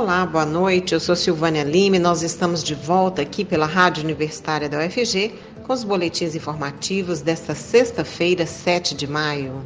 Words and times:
Olá, 0.00 0.24
boa 0.24 0.46
noite. 0.46 0.94
Eu 0.94 1.00
sou 1.00 1.16
Silvânia 1.16 1.64
Lima 1.64 1.96
e 1.96 1.98
nós 1.98 2.22
estamos 2.22 2.62
de 2.62 2.72
volta 2.72 3.20
aqui 3.20 3.44
pela 3.44 3.66
Rádio 3.66 4.04
Universitária 4.04 4.68
da 4.68 4.78
UFG 4.78 5.34
com 5.64 5.72
os 5.72 5.82
boletins 5.82 6.36
informativos 6.36 7.20
desta 7.20 7.52
sexta-feira, 7.52 8.46
7 8.46 8.94
de 8.94 9.08
maio. 9.08 9.60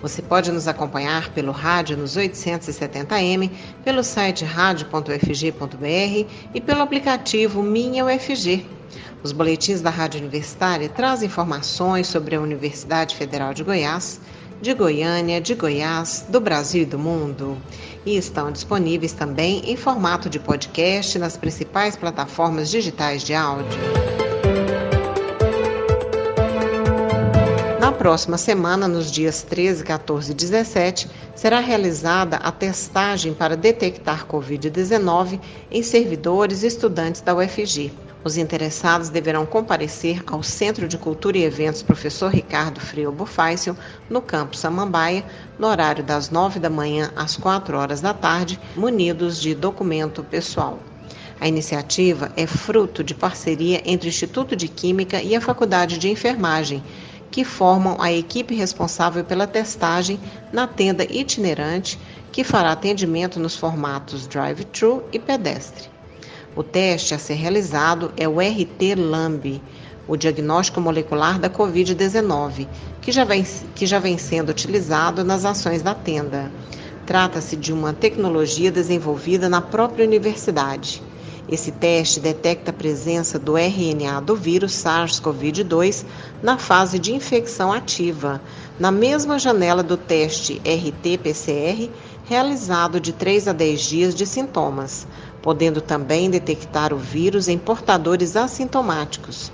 Você 0.00 0.22
pode 0.22 0.52
nos 0.52 0.68
acompanhar 0.68 1.30
pelo 1.30 1.50
rádio 1.50 1.96
nos 1.96 2.16
870m, 2.16 3.50
pelo 3.84 4.04
site 4.04 4.44
radio.ufg.br 4.44 6.30
e 6.54 6.60
pelo 6.60 6.82
aplicativo 6.82 7.60
Minha 7.60 8.04
UFG. 8.04 8.64
Os 9.20 9.32
boletins 9.32 9.80
da 9.80 9.90
Rádio 9.90 10.20
Universitária 10.20 10.88
trazem 10.88 11.26
informações 11.26 12.06
sobre 12.06 12.36
a 12.36 12.40
Universidade 12.40 13.16
Federal 13.16 13.52
de 13.52 13.64
Goiás 13.64 14.20
de 14.62 14.74
Goiânia, 14.74 15.40
de 15.40 15.56
Goiás, 15.56 16.24
do 16.28 16.40
Brasil 16.40 16.84
e 16.84 16.86
do 16.86 16.96
mundo. 16.96 17.58
E 18.04 18.16
estão 18.16 18.50
disponíveis 18.50 19.12
também 19.12 19.70
em 19.70 19.76
formato 19.76 20.28
de 20.28 20.38
podcast 20.38 21.18
nas 21.18 21.36
principais 21.36 21.96
plataformas 21.96 22.68
digitais 22.68 23.22
de 23.22 23.34
áudio. 23.34 23.78
Na 27.80 27.92
próxima 27.92 28.36
semana, 28.38 28.88
nos 28.88 29.10
dias 29.10 29.42
13, 29.42 29.84
14 29.84 30.32
e 30.32 30.34
17, 30.34 31.08
será 31.34 31.60
realizada 31.60 32.36
a 32.36 32.50
testagem 32.50 33.34
para 33.34 33.56
detectar 33.56 34.26
Covid-19 34.26 35.38
em 35.70 35.82
servidores 35.82 36.62
e 36.62 36.66
estudantes 36.66 37.20
da 37.20 37.34
UFG. 37.34 37.92
Os 38.24 38.36
interessados 38.36 39.08
deverão 39.08 39.44
comparecer 39.44 40.22
ao 40.28 40.44
Centro 40.44 40.86
de 40.86 40.96
Cultura 40.96 41.38
e 41.38 41.44
Eventos 41.44 41.82
Professor 41.82 42.30
Ricardo 42.30 42.78
Freio 42.78 43.10
Bufácio, 43.10 43.76
no 44.08 44.22
Campo 44.22 44.56
Samambaia, 44.56 45.24
no 45.58 45.66
horário 45.66 46.04
das 46.04 46.30
9 46.30 46.60
da 46.60 46.70
manhã 46.70 47.10
às 47.16 47.36
4 47.36 47.76
horas 47.76 48.00
da 48.00 48.14
tarde, 48.14 48.60
munidos 48.76 49.40
de 49.40 49.56
documento 49.56 50.22
pessoal. 50.22 50.78
A 51.40 51.48
iniciativa 51.48 52.30
é 52.36 52.46
fruto 52.46 53.02
de 53.02 53.12
parceria 53.12 53.82
entre 53.84 54.06
o 54.06 54.10
Instituto 54.10 54.54
de 54.54 54.68
Química 54.68 55.20
e 55.20 55.34
a 55.34 55.40
Faculdade 55.40 55.98
de 55.98 56.08
Enfermagem, 56.08 56.80
que 57.28 57.44
formam 57.44 57.96
a 58.00 58.12
equipe 58.12 58.54
responsável 58.54 59.24
pela 59.24 59.48
testagem 59.48 60.20
na 60.52 60.68
tenda 60.68 61.02
itinerante, 61.02 61.98
que 62.30 62.44
fará 62.44 62.70
atendimento 62.70 63.40
nos 63.40 63.56
formatos 63.56 64.28
drive-thru 64.28 65.02
e 65.12 65.18
pedestre. 65.18 65.91
O 66.54 66.62
teste 66.62 67.14
a 67.14 67.18
ser 67.18 67.34
realizado 67.34 68.12
é 68.14 68.28
o 68.28 68.38
RT-LAMB, 68.38 69.62
o 70.06 70.18
diagnóstico 70.18 70.82
molecular 70.82 71.38
da 71.38 71.48
Covid-19, 71.48 72.68
que, 73.00 73.10
já 73.10 73.24
vem, 73.24 73.42
que 73.74 73.86
já 73.86 73.98
vem 73.98 74.18
sendo 74.18 74.50
utilizado 74.50 75.24
nas 75.24 75.46
ações 75.46 75.80
da 75.80 75.94
tenda. 75.94 76.52
Trata-se 77.06 77.56
de 77.56 77.72
uma 77.72 77.94
tecnologia 77.94 78.70
desenvolvida 78.70 79.48
na 79.48 79.62
própria 79.62 80.04
universidade. 80.04 81.02
Esse 81.48 81.72
teste 81.72 82.20
detecta 82.20 82.70
a 82.70 82.74
presença 82.74 83.38
do 83.38 83.56
RNA 83.56 84.20
do 84.20 84.36
vírus 84.36 84.72
SARS-CoV-2 84.74 86.04
na 86.42 86.58
fase 86.58 86.98
de 86.98 87.14
infecção 87.14 87.72
ativa, 87.72 88.42
na 88.78 88.90
mesma 88.90 89.38
janela 89.38 89.82
do 89.82 89.96
teste 89.96 90.60
RT-PCR, 90.64 91.90
realizado 92.24 93.00
de 93.00 93.12
3 93.12 93.48
a 93.48 93.52
10 93.52 93.80
dias 93.80 94.14
de 94.14 94.24
sintomas, 94.24 95.06
podendo 95.42 95.80
também 95.80 96.30
detectar 96.30 96.94
o 96.94 96.96
vírus 96.96 97.48
em 97.48 97.58
portadores 97.58 98.36
assintomáticos. 98.36 99.52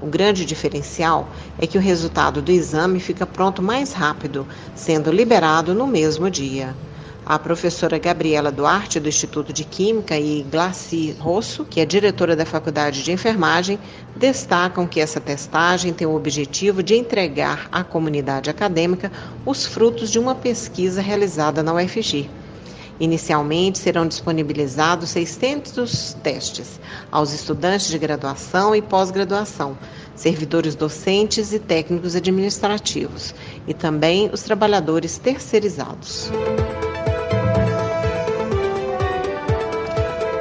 O 0.00 0.06
grande 0.06 0.44
diferencial 0.44 1.28
é 1.58 1.66
que 1.66 1.78
o 1.78 1.80
resultado 1.80 2.40
do 2.40 2.52
exame 2.52 3.00
fica 3.00 3.26
pronto 3.26 3.62
mais 3.62 3.92
rápido, 3.92 4.46
sendo 4.74 5.10
liberado 5.10 5.74
no 5.74 5.86
mesmo 5.86 6.30
dia. 6.30 6.74
A 7.26 7.38
professora 7.38 7.98
Gabriela 7.98 8.52
Duarte, 8.52 9.00
do 9.00 9.08
Instituto 9.08 9.50
de 9.50 9.64
Química, 9.64 10.18
e 10.18 10.42
Glaci 10.42 11.16
Rosso, 11.18 11.64
que 11.64 11.80
é 11.80 11.86
diretora 11.86 12.36
da 12.36 12.44
Faculdade 12.44 13.02
de 13.02 13.12
Enfermagem, 13.12 13.78
destacam 14.14 14.86
que 14.86 15.00
essa 15.00 15.18
testagem 15.18 15.94
tem 15.94 16.06
o 16.06 16.14
objetivo 16.14 16.82
de 16.82 16.94
entregar 16.94 17.66
à 17.72 17.82
comunidade 17.82 18.50
acadêmica 18.50 19.10
os 19.46 19.64
frutos 19.64 20.10
de 20.10 20.18
uma 20.18 20.34
pesquisa 20.34 21.00
realizada 21.00 21.62
na 21.62 21.72
UFG. 21.72 22.28
Inicialmente 23.00 23.78
serão 23.78 24.06
disponibilizados 24.06 25.10
600 25.10 26.16
testes 26.22 26.80
aos 27.10 27.32
estudantes 27.32 27.88
de 27.88 27.98
graduação 27.98 28.74
e 28.74 28.80
pós-graduação, 28.80 29.76
servidores 30.14 30.76
docentes 30.76 31.52
e 31.52 31.58
técnicos 31.58 32.14
administrativos, 32.14 33.34
e 33.66 33.74
também 33.74 34.30
os 34.32 34.42
trabalhadores 34.42 35.18
terceirizados. 35.18 36.30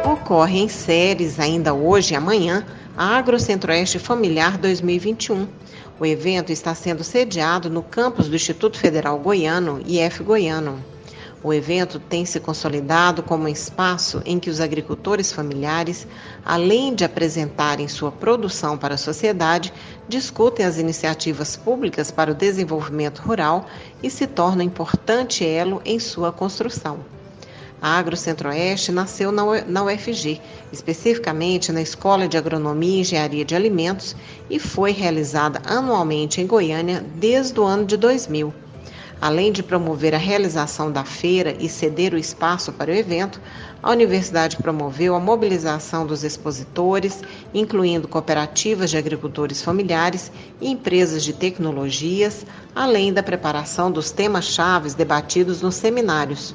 Ocorre 0.06 0.59
em 0.59 0.69
séries 0.69 1.40
ainda 1.40 1.74
hoje 1.74 2.13
e 2.13 2.18
amanhã 2.18 2.66
a 2.96 3.18
AgroCentroeste 3.18 3.97
Familiar 3.97 4.59
2021. 4.59 5.47
O 6.00 6.06
evento 6.06 6.52
está 6.52 6.75
sendo 6.75 7.03
sediado 7.03 7.69
no 7.69 7.81
campus 7.81 8.30
do 8.30 8.36
Instituto 8.36 8.78
Federal 8.78 9.18
Goiano, 9.18 9.81
IF 9.88 10.22
Goiano. 10.24 10.93
O 11.44 11.54
evento 11.54 12.00
tem 12.00 12.24
se 12.24 12.40
consolidado 12.40 13.22
como 13.22 13.44
um 13.44 13.50
espaço 13.50 14.22
em 14.26 14.40
que 14.40 14.50
os 14.50 14.62
agricultores 14.62 15.30
familiares, 15.30 16.08
além 16.46 16.96
de 16.96 17.04
apresentarem 17.04 17.86
sua 17.90 18.14
produção 18.14 18.78
para 18.78 18.96
a 18.96 18.98
sociedade, 18.98 19.74
discutem 20.08 20.66
as 20.66 20.78
iniciativas 20.78 21.58
públicas 21.58 22.09
para 22.09 22.31
o 22.31 22.34
desenvolvimento 22.34 23.20
rural 23.20 23.68
e 24.02 24.09
se 24.09 24.26
tornam 24.26 24.64
importante 24.64 25.46
elo 25.46 25.81
em 25.84 26.00
sua 26.00 26.31
construção. 26.31 27.00
A 27.81 27.98
Agro 28.00 28.16
Centro-Oeste 28.16 28.94
nasceu 28.94 29.30
na 29.30 29.84
UFG, 29.84 30.40
especificamente 30.72 31.74
na 31.74 31.81
Escola 31.81 32.25
de 32.25 32.38
Agronomia 32.38 32.96
e 32.96 33.02
Engenharia 33.02 33.44
de 33.44 33.54
Alimentos, 33.54 34.16
e 34.50 34.60
foi 34.60 34.94
realizada 34.94 35.62
anualmente 35.66 36.40
em 36.40 36.48
Goiânia 36.48 37.04
desde 37.18 37.60
o 37.60 37.64
ano 37.66 37.86
de 37.86 37.98
2000. 37.98 38.62
Além 39.23 39.53
de 39.53 39.63
promover 39.63 40.13
a 40.13 40.17
realização 40.17 40.91
da 40.91 41.06
feira 41.06 41.56
e 41.57 41.69
ceder 41.69 42.13
o 42.13 42.17
espaço 42.17 42.73
para 42.73 42.91
o 42.91 42.94
evento, 42.94 43.39
a 43.81 43.89
universidade 43.89 44.57
promoveu 44.57 45.16
a 45.16 45.19
mobilização 45.22 46.06
dos 46.06 46.25
expositores, 46.25 47.22
incluindo 47.53 48.06
cooperativas 48.06 48.89
de 48.89 48.97
agricultores 48.97 49.62
familiares 49.62 50.29
e 50.59 50.69
empresas 50.69 51.23
de 51.23 51.31
tecnologias, 51.31 52.45
além 52.75 53.13
da 53.13 53.23
preparação 53.23 53.89
dos 53.89 54.12
temas-chave 54.12 54.94
debatidos 54.94 55.62
nos 55.62 55.75
seminários. 55.75 56.53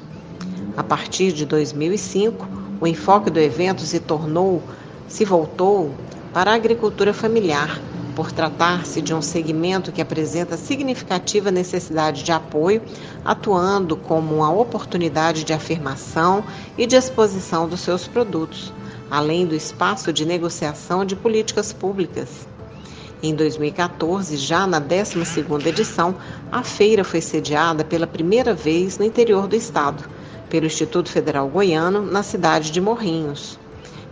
A 0.77 0.83
partir 0.83 1.31
de 1.31 1.47
2005, 1.47 2.47
o 2.79 2.85
enfoque 2.85 3.31
do 3.31 3.39
evento 3.39 3.81
se 3.81 3.99
tornou, 3.99 4.61
se 5.07 5.25
voltou 5.25 5.91
para 6.31 6.51
a 6.51 6.55
agricultura 6.55 7.15
familiar, 7.15 7.81
por 8.19 8.33
tratar-se 8.33 9.01
de 9.01 9.13
um 9.13 9.21
segmento 9.21 9.93
que 9.93 10.01
apresenta 10.01 10.57
significativa 10.57 11.49
necessidade 11.49 12.21
de 12.21 12.33
apoio, 12.33 12.81
atuando 13.23 13.95
como 13.95 14.35
uma 14.35 14.51
oportunidade 14.51 15.45
de 15.45 15.53
afirmação 15.53 16.43
e 16.77 16.85
de 16.85 16.97
exposição 16.97 17.65
dos 17.65 17.79
seus 17.79 18.09
produtos, 18.09 18.73
além 19.09 19.45
do 19.45 19.55
espaço 19.55 20.11
de 20.11 20.25
negociação 20.25 21.05
de 21.05 21.15
políticas 21.15 21.71
públicas. 21.71 22.45
Em 23.23 23.33
2014, 23.33 24.35
já 24.35 24.67
na 24.67 24.81
12ª 24.81 25.65
edição, 25.67 26.13
a 26.51 26.61
feira 26.61 27.05
foi 27.05 27.21
sediada 27.21 27.85
pela 27.85 28.05
primeira 28.05 28.53
vez 28.53 28.97
no 28.97 29.05
interior 29.05 29.47
do 29.47 29.55
estado, 29.55 30.03
pelo 30.49 30.65
Instituto 30.65 31.09
Federal 31.09 31.47
Goiano, 31.47 32.01
na 32.01 32.21
cidade 32.21 32.69
de 32.69 32.81
Morrinhos. 32.81 33.57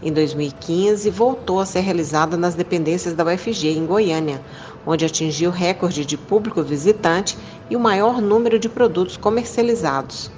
Em 0.02 0.14
2015, 0.14 1.10
voltou 1.10 1.60
a 1.60 1.66
ser 1.66 1.80
realizada 1.80 2.38
nas 2.38 2.54
dependências 2.54 3.16
da 3.16 3.26
UFG, 3.26 3.70
em 3.70 3.86
Goiânia, 3.86 4.40
onde 4.86 5.04
atingiu 5.04 5.50
recorde 5.50 6.06
de 6.06 6.16
público 6.16 6.62
visitante 6.62 7.36
e 7.68 7.76
o 7.76 7.80
maior 7.80 8.22
número 8.22 8.60
de 8.60 8.70
produtos 8.70 9.18
comercializados. 9.18 10.30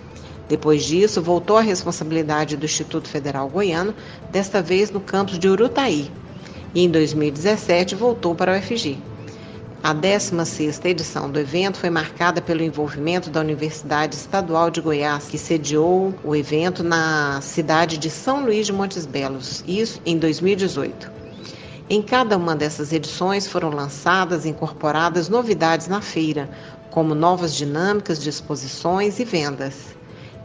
Depois 0.47 0.83
disso, 0.85 1.21
voltou 1.21 1.57
à 1.57 1.61
responsabilidade 1.61 2.55
do 2.55 2.65
Instituto 2.65 3.09
Federal 3.09 3.49
Goiano, 3.49 3.93
desta 4.31 4.61
vez 4.61 4.89
no 4.89 5.01
campus 5.01 5.37
de 5.37 5.49
Urutaí. 5.49 6.09
E 6.73 6.83
em 6.83 6.89
2017 6.89 7.95
voltou 7.95 8.33
para 8.33 8.55
a 8.55 8.59
UFG. 8.59 8.97
A 9.81 9.95
16ª 9.95 10.85
edição 10.87 11.31
do 11.31 11.39
evento 11.39 11.77
foi 11.77 11.89
marcada 11.89 12.41
pelo 12.41 12.61
envolvimento 12.61 13.29
da 13.29 13.39
Universidade 13.39 14.13
Estadual 14.13 14.69
de 14.69 14.81
Goiás, 14.81 15.27
que 15.27 15.37
sediou 15.37 16.13
o 16.21 16.35
evento 16.35 16.83
na 16.83 17.39
cidade 17.39 17.97
de 17.97 18.09
São 18.09 18.43
Luís 18.43 18.65
de 18.65 18.73
Montes 18.73 19.05
Belos, 19.05 19.63
isso 19.65 20.01
em 20.05 20.17
2018. 20.17 21.09
Em 21.89 22.01
cada 22.01 22.35
uma 22.35 22.57
dessas 22.57 22.91
edições 22.91 23.47
foram 23.47 23.69
lançadas 23.69 24.43
e 24.43 24.49
incorporadas 24.49 25.29
novidades 25.29 25.87
na 25.87 26.01
feira, 26.01 26.49
como 26.91 27.15
novas 27.15 27.55
dinâmicas 27.55 28.21
de 28.21 28.27
exposições 28.29 29.17
e 29.17 29.23
vendas. 29.23 29.97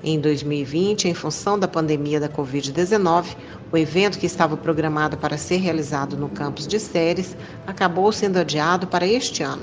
Em 0.06 0.20
2020, 0.20 1.08
em 1.08 1.14
função 1.14 1.58
da 1.58 1.66
pandemia 1.66 2.20
da 2.20 2.28
Covid-19, 2.28 3.24
o 3.72 3.78
evento 3.78 4.18
que 4.18 4.26
estava 4.26 4.54
programado 4.54 5.16
para 5.16 5.38
ser 5.38 5.56
realizado 5.56 6.14
no 6.14 6.28
campus 6.28 6.66
de 6.66 6.78
Séries 6.78 7.34
acabou 7.66 8.12
sendo 8.12 8.36
adiado 8.36 8.86
para 8.86 9.06
este 9.06 9.42
ano. 9.42 9.62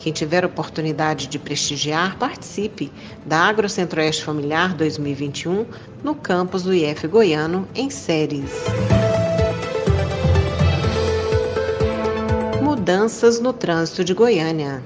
Quem 0.00 0.12
tiver 0.12 0.44
oportunidade 0.44 1.28
de 1.28 1.38
prestigiar, 1.38 2.18
participe 2.18 2.90
da 3.24 3.38
Agro 3.38 3.68
Centro-Oeste 3.68 4.24
Familiar 4.24 4.74
2021 4.74 5.64
no 6.02 6.16
campus 6.16 6.64
do 6.64 6.74
IF 6.74 7.06
Goiano, 7.06 7.68
em 7.72 7.88
Séries. 7.90 8.50
Mudanças 12.60 13.38
no 13.38 13.52
trânsito 13.52 14.02
de 14.02 14.14
Goiânia. 14.14 14.82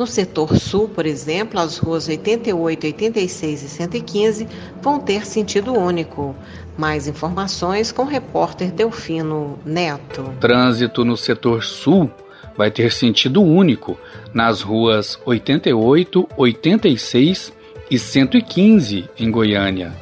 No 0.00 0.06
setor 0.06 0.56
sul, 0.56 0.88
por 0.88 1.04
exemplo, 1.04 1.60
as 1.60 1.76
ruas 1.76 2.08
88, 2.08 2.86
86 2.86 3.62
e 3.62 3.68
115 3.68 4.48
vão 4.80 4.98
ter 4.98 5.26
sentido 5.26 5.74
único. 5.74 6.34
Mais 6.74 7.06
informações 7.06 7.92
com 7.92 8.04
o 8.04 8.06
repórter 8.06 8.72
Delfino 8.72 9.58
Neto. 9.62 10.32
Trânsito 10.40 11.04
no 11.04 11.18
setor 11.18 11.62
sul 11.62 12.10
vai 12.56 12.70
ter 12.70 12.90
sentido 12.90 13.42
único 13.42 13.98
nas 14.32 14.62
ruas 14.62 15.20
88, 15.26 16.26
86 16.34 17.52
e 17.90 17.98
115 17.98 19.06
em 19.18 19.30
Goiânia. 19.30 19.92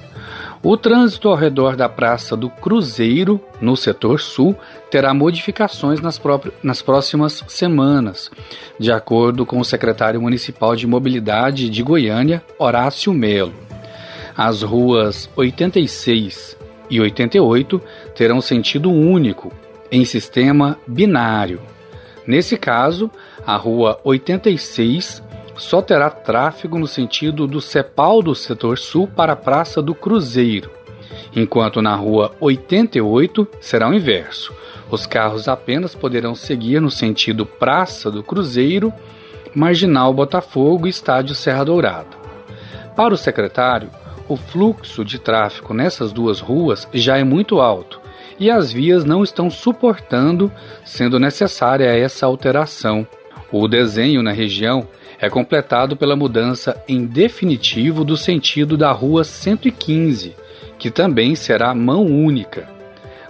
O 0.61 0.77
trânsito 0.77 1.29
ao 1.29 1.37
redor 1.37 1.77
da 1.77 1.89
Praça 1.89 2.37
do 2.37 2.51
Cruzeiro, 2.51 3.41
no 3.61 3.77
setor 3.77 4.19
sul, 4.19 4.57
terá 4.91 5.15
modificações 5.15 6.01
nas, 6.01 6.21
nas, 6.63 6.83
próximas 6.83 7.45
semanas, 7.47 8.29
de 8.77 8.91
acordo 8.91 9.47
com 9.47 9.61
o 9.61 9.65
secretário 9.65 10.21
municipal 10.21 10.75
de 10.75 10.85
Mobilidade 10.85 11.71
de 11.71 11.83
Goiânia, 11.83 12.43
Horácio 12.59 13.15
Melo. 13.15 13.55
As 14.37 14.63
ruas 14.63 15.31
86 15.37 16.57
e 16.91 17.01
88 17.01 17.81
terão 18.17 18.41
sentido 18.41 18.91
único, 18.91 19.53
em 19.93 20.05
sistema 20.05 20.77
binário. 20.89 21.63
Nesse 22.27 22.57
caso, 22.57 23.09
a 23.47 23.57
rua 23.57 24.01
86 24.03 25.23
só 25.59 25.83
terá 25.83 26.09
tráfego 26.09 26.79
no 26.79 26.87
sentido 26.87 27.47
do 27.47 27.61
Cepal 27.61 28.23
do 28.23 28.35
setor 28.35 28.79
sul 28.79 29.09
para 29.09 29.33
a 29.33 29.37
Praça 29.37 29.83
do 29.83 29.95
Cruzeiro, 29.95 30.71
enquanto 31.35 31.83
na 31.83 31.95
rua 31.95 32.33
88 32.41 33.47
será 33.61 33.89
o 33.89 33.95
inverso. 33.95 34.55
Os 34.91 35.05
carros 35.05 35.49
apenas 35.49 35.95
poderão 35.95 36.35
seguir 36.35 36.81
no 36.81 36.91
sentido 36.91 37.45
Praça 37.45 38.11
do 38.11 38.23
Cruzeiro, 38.23 38.93
Marginal 39.55 40.15
Botafogo 40.15 40.87
e 40.87 40.91
Estádio 40.91 41.35
Serra 41.35 41.65
Dourada. 41.65 42.17
Para 42.97 43.13
o 43.13 43.19
secretário, 43.19 43.91
o 44.29 44.37
fluxo 44.37 45.05
de 45.05 45.19
tráfego 45.19 45.75
nessas 45.75 46.13
duas 46.13 46.41
ruas 46.41 46.89
já 46.95 47.19
é 47.19 47.25
muito 47.25 47.61
alto 47.61 48.01
e 48.39 48.51
as 48.51 48.71
vias 48.71 49.05
não 49.05 49.25
estão 49.25 49.51
suportando, 49.51 50.53
sendo 50.85 51.19
necessária 51.19 51.87
essa 51.87 52.27
alteração. 52.27 53.07
O 53.51 53.67
desenho 53.67 54.23
na 54.23 54.31
região 54.31 54.87
é 55.21 55.29
completado 55.29 55.97
pela 55.97 56.15
mudança 56.15 56.81
em 56.87 57.05
definitivo 57.05 58.05
do 58.05 58.17
sentido 58.17 58.77
da 58.77 58.93
Rua 58.93 59.25
115, 59.25 60.37
que 60.79 60.91
também 60.91 61.35
será 61.35 61.75
mão 61.75 62.05
única. 62.07 62.69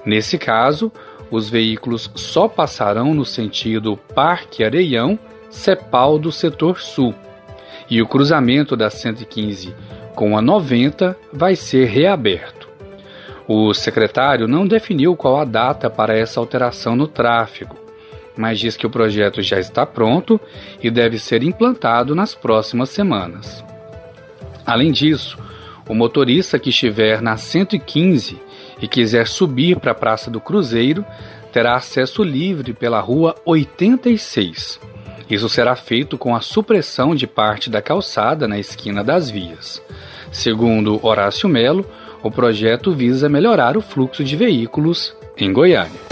Nesse 0.05 0.37
caso, 0.37 0.93
os 1.31 1.49
veículos 1.49 2.11
só 2.15 2.49
passarão 2.49 3.15
no 3.15 3.25
sentido 3.25 3.97
Parque 4.15 4.65
Areião, 4.65 5.19
Cepal 5.51 6.19
do 6.19 6.31
setor 6.31 6.79
sul, 6.79 7.15
e 7.89 8.03
o 8.03 8.07
cruzamento 8.07 8.77
da 8.77 8.91
115 8.91 9.75
com 10.15 10.37
a 10.37 10.43
90 10.43 11.17
vai 11.33 11.57
ser 11.57 11.87
reaberto. 11.87 12.69
O 13.47 13.73
secretário 13.73 14.47
não 14.47 14.67
definiu 14.67 15.17
qual 15.17 15.41
a 15.41 15.45
data 15.45 15.89
para 15.89 16.15
essa 16.15 16.39
alteração 16.39 16.95
no 16.95 17.09
tráfego, 17.09 17.88
mas 18.39 18.61
diz 18.61 18.77
que 18.77 18.87
o 18.87 18.91
projeto 18.91 19.43
já 19.43 19.59
está 19.59 19.85
pronto 19.85 20.41
e 20.81 20.89
deve 20.89 21.19
ser 21.19 21.43
implantado 21.43 22.15
nas 22.15 22.37
próximas 22.37 22.89
semanas. 22.91 23.65
Além 24.65 24.93
disso, 24.93 25.37
o 25.89 25.95
motorista 25.95 26.59
que 26.59 26.71
estiver 26.71 27.21
na 27.21 27.37
115 27.37 28.41
e 28.81 28.87
quiser 28.87 29.27
subir 29.27 29.81
para 29.81 29.91
a 29.91 29.95
Praça 29.95 30.31
do 30.31 30.41
Cruzeiro 30.41 31.05
terá 31.53 31.75
acesso 31.75 32.23
livre 32.23 32.73
pela 32.73 33.01
Rua 33.01 33.35
86. 33.45 34.79
Isso 35.29 35.49
será 35.49 35.75
feito 35.75 36.17
com 36.17 36.37
a 36.37 36.41
supressão 36.41 37.15
de 37.15 37.27
parte 37.27 37.69
da 37.69 37.83
calçada 37.83 38.47
na 38.47 38.59
esquina 38.59 39.03
das 39.03 39.29
vias. 39.29 39.83
Segundo 40.31 41.05
Horácio 41.05 41.49
Melo, 41.49 41.85
o 42.23 42.31
projeto 42.31 42.93
visa 42.93 43.29
melhorar 43.29 43.77
o 43.77 43.83
fluxo 43.83 44.23
de 44.23 44.37
veículos 44.37 45.15
em 45.37 45.53
Goiânia. 45.53 46.08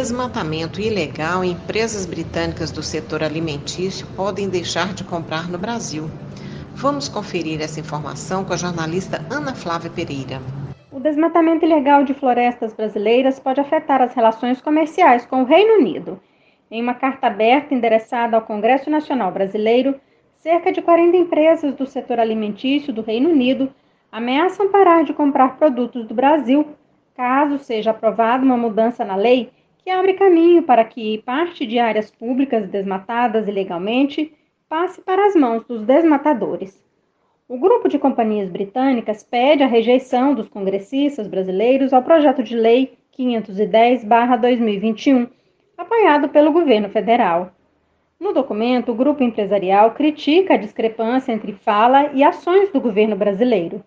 Desmatamento 0.00 0.80
ilegal, 0.80 1.44
empresas 1.44 2.06
britânicas 2.06 2.70
do 2.70 2.82
setor 2.82 3.22
alimentício 3.22 4.06
podem 4.16 4.48
deixar 4.48 4.94
de 4.94 5.04
comprar 5.04 5.46
no 5.46 5.58
Brasil. 5.58 6.08
Vamos 6.74 7.06
conferir 7.06 7.60
essa 7.60 7.80
informação 7.80 8.42
com 8.42 8.54
a 8.54 8.56
jornalista 8.56 9.22
Ana 9.30 9.54
Flávia 9.54 9.90
Pereira. 9.90 10.40
O 10.90 10.98
desmatamento 10.98 11.66
ilegal 11.66 12.02
de 12.02 12.14
florestas 12.14 12.72
brasileiras 12.72 13.38
pode 13.38 13.60
afetar 13.60 14.00
as 14.00 14.14
relações 14.14 14.58
comerciais 14.62 15.26
com 15.26 15.42
o 15.42 15.44
Reino 15.44 15.74
Unido. 15.74 16.18
Em 16.70 16.80
uma 16.80 16.94
carta 16.94 17.26
aberta 17.26 17.74
endereçada 17.74 18.38
ao 18.38 18.42
Congresso 18.42 18.88
Nacional 18.88 19.30
Brasileiro, 19.30 20.00
cerca 20.38 20.72
de 20.72 20.80
40 20.80 21.14
empresas 21.14 21.74
do 21.74 21.86
setor 21.86 22.18
alimentício 22.18 22.90
do 22.90 23.02
Reino 23.02 23.28
Unido 23.28 23.70
ameaçam 24.10 24.70
parar 24.70 25.04
de 25.04 25.12
comprar 25.12 25.58
produtos 25.58 26.06
do 26.06 26.14
Brasil 26.14 26.68
caso 27.14 27.58
seja 27.58 27.90
aprovada 27.90 28.42
uma 28.42 28.56
mudança 28.56 29.04
na 29.04 29.14
lei 29.14 29.50
que 29.82 29.90
abre 29.90 30.14
caminho 30.14 30.62
para 30.62 30.84
que 30.84 31.22
parte 31.24 31.66
de 31.66 31.78
áreas 31.78 32.10
públicas 32.10 32.68
desmatadas 32.68 33.48
ilegalmente 33.48 34.32
passe 34.68 35.00
para 35.00 35.26
as 35.26 35.34
mãos 35.34 35.64
dos 35.64 35.82
desmatadores. 35.82 36.80
O 37.48 37.58
grupo 37.58 37.88
de 37.88 37.98
companhias 37.98 38.48
britânicas 38.48 39.24
pede 39.24 39.64
a 39.64 39.66
rejeição 39.66 40.34
dos 40.34 40.48
congressistas 40.48 41.26
brasileiros 41.26 41.92
ao 41.92 42.02
projeto 42.02 42.42
de 42.42 42.54
lei 42.54 42.96
510-2021, 43.18 45.28
apoiado 45.76 46.28
pelo 46.28 46.52
governo 46.52 46.88
federal. 46.88 47.52
No 48.20 48.32
documento, 48.32 48.92
o 48.92 48.94
grupo 48.94 49.24
empresarial 49.24 49.94
critica 49.94 50.54
a 50.54 50.58
discrepância 50.58 51.32
entre 51.32 51.52
fala 51.52 52.10
e 52.14 52.22
ações 52.22 52.70
do 52.70 52.80
governo 52.80 53.16
brasileiro. 53.16 53.82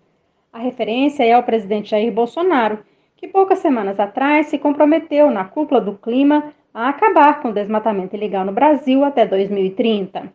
A 0.51 0.59
referência 0.59 1.23
é 1.23 1.33
ao 1.33 1.43
presidente 1.43 1.91
Jair 1.91 2.11
Bolsonaro, 2.11 2.79
que 3.23 3.27
poucas 3.29 3.59
semanas 3.59 3.97
atrás 4.01 4.47
se 4.47 4.57
comprometeu 4.57 5.31
na 5.31 5.45
cúpula 5.45 5.79
do 5.79 5.93
clima 5.93 6.51
a 6.73 6.89
acabar 6.89 7.41
com 7.41 7.47
o 7.47 7.53
desmatamento 7.53 8.17
ilegal 8.17 8.43
no 8.43 8.51
Brasil 8.51 9.05
até 9.05 9.25
2030. 9.25 10.29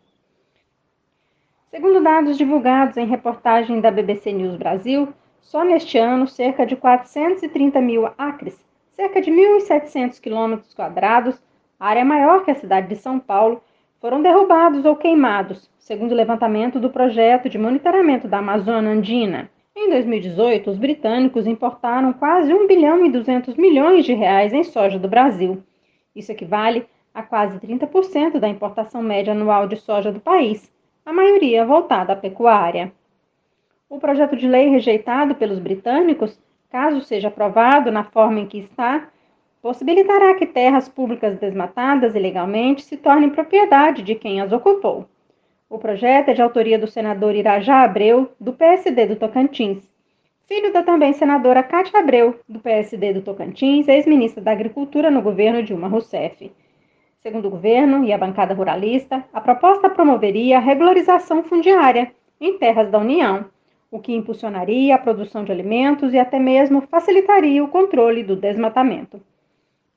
Segundo 1.70 2.02
dados 2.02 2.38
divulgados 2.38 2.96
em 2.96 3.04
reportagem 3.04 3.78
da 3.82 3.90
BBC 3.90 4.32
News 4.32 4.56
Brasil, 4.56 5.06
só 5.42 5.62
neste 5.64 5.98
ano 5.98 6.26
cerca 6.26 6.64
de 6.64 6.76
430 6.76 7.78
mil 7.78 8.08
acres, 8.16 8.58
cerca 8.92 9.20
de 9.20 9.30
1.700 9.30 10.18
quilômetros 10.18 10.72
quadrados, 10.72 11.38
área 11.78 12.06
maior 12.06 12.42
que 12.42 12.50
a 12.50 12.54
cidade 12.54 12.88
de 12.88 12.96
São 12.96 13.20
Paulo, 13.20 13.62
foram 14.00 14.22
derrubados 14.22 14.86
ou 14.86 14.96
queimados, 14.96 15.70
segundo 15.78 16.12
o 16.12 16.16
levantamento 16.16 16.80
do 16.80 16.88
projeto 16.88 17.50
de 17.50 17.58
monitoramento 17.58 18.26
da 18.26 18.38
Amazônia 18.38 18.92
Andina. 18.92 19.50
Em 19.80 19.90
2018, 19.90 20.70
os 20.70 20.76
britânicos 20.76 21.46
importaram 21.46 22.12
quase 22.12 22.52
1 22.52 22.66
bilhão 22.66 23.06
e 23.06 23.12
200 23.12 23.54
milhões 23.54 24.04
de 24.04 24.12
reais 24.12 24.52
em 24.52 24.64
soja 24.64 24.98
do 24.98 25.06
Brasil. 25.08 25.62
Isso 26.16 26.32
equivale 26.32 26.84
a 27.14 27.22
quase 27.22 27.60
30% 27.60 28.40
da 28.40 28.48
importação 28.48 29.00
média 29.00 29.32
anual 29.32 29.68
de 29.68 29.76
soja 29.76 30.10
do 30.10 30.18
país, 30.18 30.68
a 31.06 31.12
maioria 31.12 31.64
voltada 31.64 32.12
à 32.12 32.16
pecuária. 32.16 32.92
O 33.88 34.00
projeto 34.00 34.36
de 34.36 34.48
lei 34.48 34.68
rejeitado 34.68 35.36
pelos 35.36 35.60
britânicos, 35.60 36.36
caso 36.68 37.00
seja 37.00 37.28
aprovado 37.28 37.92
na 37.92 38.02
forma 38.02 38.40
em 38.40 38.46
que 38.46 38.58
está, 38.58 39.08
possibilitará 39.62 40.34
que 40.34 40.44
terras 40.44 40.88
públicas 40.88 41.38
desmatadas 41.38 42.16
ilegalmente 42.16 42.82
se 42.82 42.96
tornem 42.96 43.30
propriedade 43.30 44.02
de 44.02 44.16
quem 44.16 44.40
as 44.40 44.50
ocupou. 44.50 45.08
O 45.70 45.78
projeto 45.78 46.30
é 46.30 46.32
de 46.32 46.40
autoria 46.40 46.78
do 46.78 46.86
senador 46.86 47.34
Irajá 47.34 47.82
Abreu, 47.82 48.32
do 48.40 48.54
PSD 48.54 49.04
do 49.04 49.16
Tocantins, 49.16 49.86
filho 50.46 50.72
da 50.72 50.82
também 50.82 51.12
senadora 51.12 51.62
Cátia 51.62 52.00
Abreu, 52.00 52.40
do 52.48 52.58
PSD 52.58 53.12
do 53.12 53.20
Tocantins, 53.20 53.86
ex-ministra 53.86 54.42
da 54.42 54.50
Agricultura 54.50 55.10
no 55.10 55.20
governo 55.20 55.62
Dilma 55.62 55.86
Rousseff. 55.86 56.50
Segundo 57.20 57.48
o 57.48 57.50
governo 57.50 58.02
e 58.02 58.14
a 58.14 58.18
bancada 58.18 58.54
ruralista, 58.54 59.22
a 59.30 59.42
proposta 59.42 59.90
promoveria 59.90 60.56
a 60.56 60.60
regularização 60.60 61.44
fundiária 61.44 62.12
em 62.40 62.56
terras 62.56 62.90
da 62.90 62.98
União, 62.98 63.44
o 63.90 63.98
que 63.98 64.14
impulsionaria 64.14 64.94
a 64.94 64.98
produção 64.98 65.44
de 65.44 65.52
alimentos 65.52 66.14
e 66.14 66.18
até 66.18 66.38
mesmo 66.38 66.80
facilitaria 66.80 67.62
o 67.62 67.68
controle 67.68 68.24
do 68.24 68.36
desmatamento. 68.36 69.20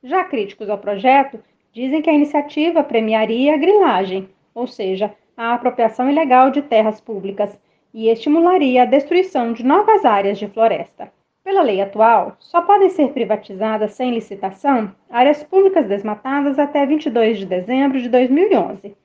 Já 0.03 0.25
críticos 0.25 0.69
ao 0.69 0.77
projeto 0.77 1.39
dizem 1.71 2.01
que 2.01 2.09
a 2.09 2.13
iniciativa 2.13 2.83
premiaria 2.83 3.53
a 3.53 3.57
grilagem, 3.57 4.27
ou 4.53 4.67
seja, 4.67 5.15
a 5.35 5.53
apropriação 5.53 6.09
ilegal 6.09 6.51
de 6.51 6.61
terras 6.61 6.99
públicas 7.01 7.57
e 7.93 8.09
estimularia 8.09 8.83
a 8.83 8.85
destruição 8.85 9.53
de 9.53 9.65
novas 9.65 10.05
áreas 10.05 10.37
de 10.37 10.47
floresta. 10.47 11.11
Pela 11.43 11.63
lei 11.63 11.81
atual, 11.81 12.35
só 12.39 12.61
podem 12.61 12.89
ser 12.89 13.13
privatizadas 13.13 13.93
sem 13.93 14.13
licitação 14.13 14.93
áreas 15.09 15.43
públicas 15.43 15.87
desmatadas 15.87 16.59
até 16.59 16.85
22 16.85 17.39
de 17.39 17.45
dezembro 17.45 17.99
de 17.99 18.07
2011. 18.07 18.95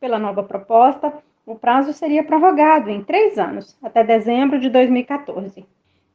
Pela 0.00 0.18
nova 0.18 0.42
proposta, 0.42 1.12
o 1.46 1.54
prazo 1.54 1.92
seria 1.92 2.24
prorrogado 2.24 2.90
em 2.90 3.04
três 3.04 3.38
anos, 3.38 3.78
até 3.80 4.02
dezembro 4.02 4.58
de 4.58 4.68
2014. 4.68 5.64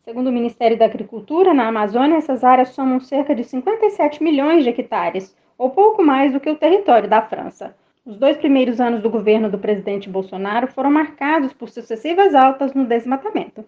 Segundo 0.04 0.28
o 0.28 0.34
Ministério 0.34 0.78
da 0.78 0.86
Agricultura, 0.86 1.54
na 1.54 1.68
Amazônia, 1.68 2.18
essas 2.18 2.44
áreas 2.44 2.70
somam 2.70 3.00
cerca 3.00 3.34
de 3.34 3.44
57 3.46 4.22
milhões 4.22 4.64
de 4.64 4.70
hectares, 4.72 5.34
ou 5.58 5.70
pouco 5.70 6.04
mais 6.04 6.34
do 6.34 6.40
que 6.40 6.50
o 6.50 6.58
território 6.58 7.08
da 7.08 7.22
França. 7.22 7.74
Os 8.04 8.18
dois 8.18 8.36
primeiros 8.36 8.82
anos 8.82 9.00
do 9.00 9.12
governo 9.12 9.48
do 9.48 9.60
presidente 9.60 10.10
Bolsonaro 10.10 10.66
foram 10.68 10.90
marcados 10.90 11.54
por 11.54 11.70
sucessivas 11.70 12.34
altas 12.34 12.74
no 12.74 12.84
desmatamento. 12.84 13.64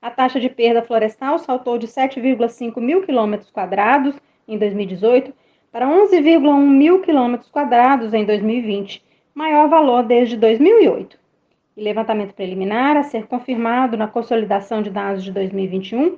A 0.00 0.10
taxa 0.10 0.40
de 0.40 0.48
perda 0.48 0.80
florestal 0.80 1.38
saltou 1.38 1.76
de 1.76 1.86
7,5 1.86 2.80
mil 2.80 3.02
quilômetros 3.02 3.50
quadrados 3.50 4.16
em 4.48 4.56
2018 4.56 5.34
para 5.70 5.86
11,1 5.86 6.60
mil 6.60 7.02
quilômetros 7.02 7.50
quadrados 7.50 8.14
em 8.14 8.24
2020 8.24 9.04
maior 9.34 9.68
valor 9.68 10.02
desde 10.02 10.38
2008. 10.38 11.18
E 11.76 11.82
levantamento 11.82 12.32
preliminar, 12.32 12.96
a 12.96 13.02
ser 13.02 13.26
confirmado 13.26 13.98
na 13.98 14.08
consolidação 14.08 14.80
de 14.80 14.88
dados 14.88 15.22
de 15.22 15.30
2021, 15.30 16.16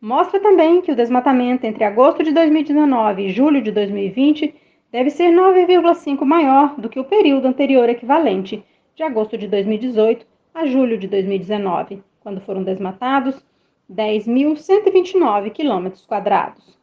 mostra 0.00 0.38
também 0.38 0.80
que 0.80 0.92
o 0.92 0.96
desmatamento 0.96 1.66
entre 1.66 1.82
agosto 1.82 2.22
de 2.22 2.30
2019 2.30 3.22
e 3.22 3.30
julho 3.30 3.60
de 3.60 3.72
2020 3.72 4.54
deve 4.92 5.10
ser 5.10 5.30
9,5 5.32 6.24
maior 6.24 6.74
do 6.78 6.88
que 6.88 6.98
o 6.98 7.04
período 7.04 7.46
anterior 7.46 7.88
equivalente, 7.88 8.64
de 8.94 9.02
agosto 9.02 9.38
de 9.38 9.46
2018 9.46 10.26
a 10.52 10.66
julho 10.66 10.98
de 10.98 11.06
2019, 11.06 12.02
quando 12.20 12.40
foram 12.40 12.62
desmatados 12.62 13.42
10.129 13.90 15.50
quilômetros 15.50 16.04
quadrados. 16.04 16.78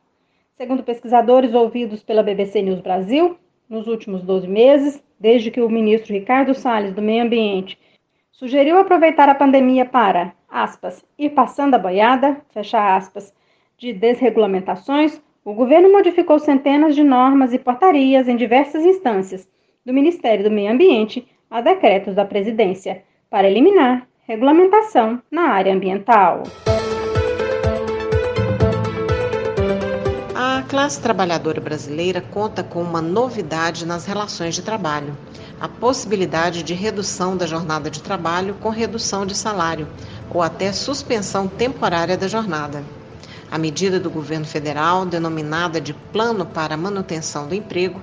Segundo 0.56 0.84
pesquisadores 0.84 1.54
ouvidos 1.54 2.04
pela 2.04 2.24
BBC 2.24 2.62
News 2.62 2.82
Brasil, 2.82 3.38
nos 3.70 3.88
últimos 3.88 4.24
12 4.24 4.48
meses, 4.48 5.04
desde 5.20 5.52
que 5.52 5.62
o 5.62 5.70
ministro 5.70 6.14
Ricardo 6.14 6.54
Salles, 6.54 6.94
do 6.94 7.02
Meio 7.02 7.24
Ambiente, 7.24 7.78
sugeriu 8.32 8.78
aproveitar 8.78 9.30
a 9.30 9.36
pandemia 9.36 9.86
para, 9.86 10.34
aspas, 10.50 11.04
ir 11.18 11.32
passando 11.32 11.76
a 11.76 11.78
boiada, 11.78 12.42
fecha 12.50 12.96
aspas, 12.96 13.34
de 13.78 13.94
desregulamentações, 13.94 15.22
o 15.48 15.54
governo 15.54 15.90
modificou 15.90 16.38
centenas 16.40 16.94
de 16.94 17.06
normas 17.06 17.54
e 17.54 17.58
portarias 17.58 18.28
em 18.28 18.36
diversas 18.36 18.84
instâncias, 18.84 19.48
do 19.86 19.94
Ministério 19.94 20.44
do 20.44 20.52
Meio 20.52 20.74
Ambiente 20.74 21.26
a 21.50 21.62
decretos 21.62 22.14
da 22.14 22.26
presidência, 22.26 23.02
para 23.30 23.50
eliminar 23.50 24.06
regulamentação 24.28 25.22
na 25.32 25.44
área 25.44 25.74
ambiental. 25.74 26.44
classe 30.68 31.00
trabalhadora 31.00 31.62
brasileira 31.62 32.20
conta 32.20 32.62
com 32.62 32.82
uma 32.82 33.02
novidade 33.02 33.86
nas 33.86 34.06
relações 34.06 34.54
de 34.54 34.62
trabalho: 34.62 35.18
a 35.62 35.70
possibilidade 35.70 36.62
de 36.62 36.74
redução 36.74 37.38
da 37.38 37.46
jornada 37.46 37.90
de 37.90 38.04
trabalho 38.04 38.54
com 38.56 38.68
redução 38.68 39.26
de 39.26 39.36
salário 39.36 39.88
ou 40.30 40.42
até 40.42 40.74
suspensão 40.74 41.48
temporária 41.48 42.18
da 42.18 42.28
jornada. 42.28 42.84
A 43.50 43.58
medida 43.58 44.00
do 44.00 44.10
governo 44.10 44.46
federal, 44.46 45.06
denominada 45.06 45.80
de 45.80 45.94
Plano 45.94 46.46
para 46.46 46.76
a 46.76 46.78
Manutenção 46.78 47.48
do 47.48 47.56
Emprego, 47.56 48.02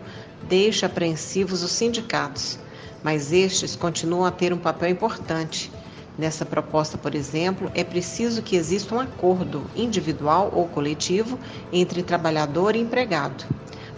deixa 0.49 0.87
apreensivos 0.87 1.63
os 1.63 1.73
sindicatos, 1.73 2.59
mas 3.03 3.33
estes 3.33 3.77
continuam 3.77 4.25
a 4.25 4.31
ter 4.31 4.53
um 4.53 4.59
papel 4.59 4.91
importante 4.91 5.71
Nessa 6.17 6.45
proposta, 6.45 6.97
por 6.97 7.13
exemplo, 7.13 7.71
é 7.75 7.83
preciso 7.83 8.41
que 8.41 8.55
exista 8.55 8.95
um 8.95 9.01
acordo 9.01 9.69
individual 9.75 10.53
ou 10.55 10.69
coletivo 10.69 11.39
entre 11.73 12.05
trabalhador 12.05 12.77
e 12.77 12.81
empregado. 12.81 13.45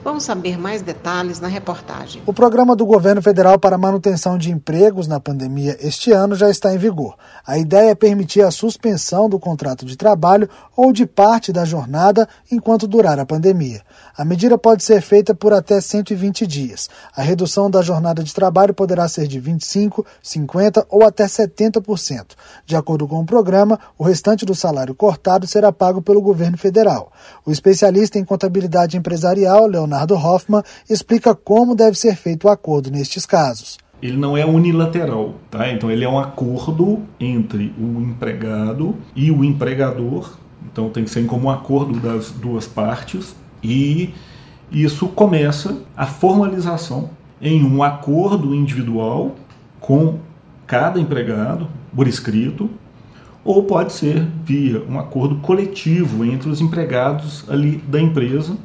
Vamos 0.06 0.22
saber 0.22 0.56
mais 0.56 0.82
detalhes 0.82 1.40
na 1.40 1.48
reportagem. 1.48 2.22
O 2.24 2.32
programa 2.32 2.76
do 2.76 2.86
governo 2.86 3.20
federal 3.20 3.58
para 3.58 3.76
manutenção 3.76 4.38
de 4.38 4.52
empregos 4.52 5.08
na 5.08 5.18
pandemia 5.18 5.76
este 5.80 6.12
ano 6.12 6.36
já 6.36 6.48
está 6.48 6.72
em 6.72 6.78
vigor. 6.78 7.16
A 7.44 7.58
ideia 7.58 7.90
é 7.90 7.94
permitir 7.96 8.42
a 8.42 8.52
suspensão 8.52 9.28
do 9.28 9.36
contrato 9.36 9.84
de 9.84 9.96
trabalho 9.96 10.48
ou 10.76 10.92
de 10.92 11.06
parte 11.06 11.52
da 11.52 11.64
jornada 11.64 12.28
enquanto 12.52 12.86
durar 12.86 13.18
a 13.18 13.26
pandemia. 13.26 13.82
A 14.16 14.24
medida 14.24 14.56
pode 14.56 14.84
ser 14.84 15.02
feita 15.02 15.34
por 15.34 15.52
até 15.52 15.80
120 15.80 16.46
dias. 16.46 16.88
A 17.16 17.20
redução 17.20 17.68
da 17.68 17.82
jornada 17.82 18.22
de 18.22 18.32
trabalho 18.32 18.72
poderá 18.72 19.08
ser 19.08 19.26
de 19.26 19.40
25, 19.40 20.06
50 20.22 20.86
ou 20.88 21.04
até 21.04 21.26
70%. 21.26 22.26
De 22.64 22.76
acordo 22.76 23.08
com 23.08 23.20
o 23.20 23.26
programa, 23.26 23.76
o 23.98 24.04
restante 24.04 24.46
do 24.46 24.54
salário 24.54 24.94
cortado 24.94 25.48
será 25.48 25.72
pago 25.72 26.00
pelo 26.00 26.22
governo 26.22 26.56
federal. 26.56 27.10
O 27.44 27.50
especialista 27.50 28.20
em 28.20 28.24
contabilidade 28.24 28.96
empresarial, 28.96 29.66
Leonardo 29.66 29.95
Hoffman, 30.04 30.62
explica 30.88 31.34
como 31.34 31.74
deve 31.74 31.96
ser 31.96 32.16
feito 32.16 32.46
o 32.46 32.50
acordo 32.50 32.90
nestes 32.90 33.24
casos 33.24 33.78
ele 34.02 34.18
não 34.18 34.36
é 34.36 34.44
unilateral, 34.44 35.36
tá? 35.50 35.72
Então 35.72 35.90
ele 35.90 36.04
é 36.04 36.08
um 36.08 36.18
acordo 36.18 37.02
entre 37.18 37.74
o 37.78 38.00
empregado 38.00 38.94
e 39.14 39.30
o 39.30 39.42
empregador. 39.42 40.34
Então 40.70 40.90
tem 40.90 41.04
que 41.04 41.10
ser 41.10 41.24
como 41.24 41.46
um 41.46 41.50
acordo 41.50 41.98
das 41.98 42.30
duas 42.30 42.66
partes 42.66 43.34
e 43.62 44.12
isso 44.70 45.08
começa 45.08 45.78
a 45.96 46.06
formalização 46.06 47.10
em 47.40 47.64
um 47.64 47.82
acordo 47.82 48.54
individual 48.54 49.36
com 49.80 50.18
cada 50.66 50.98
empregado 50.98 51.68
por 51.94 52.08
escrito, 52.08 52.68
ou 53.44 53.62
pode 53.62 53.92
ser 53.92 54.26
via 54.44 54.82
um 54.88 54.98
acordo 54.98 55.36
coletivo 55.36 56.24
entre 56.24 56.50
os 56.50 56.60
empregados 56.60 57.48
ali 57.48 57.76
da 57.88 58.00
empresa, 58.00 58.56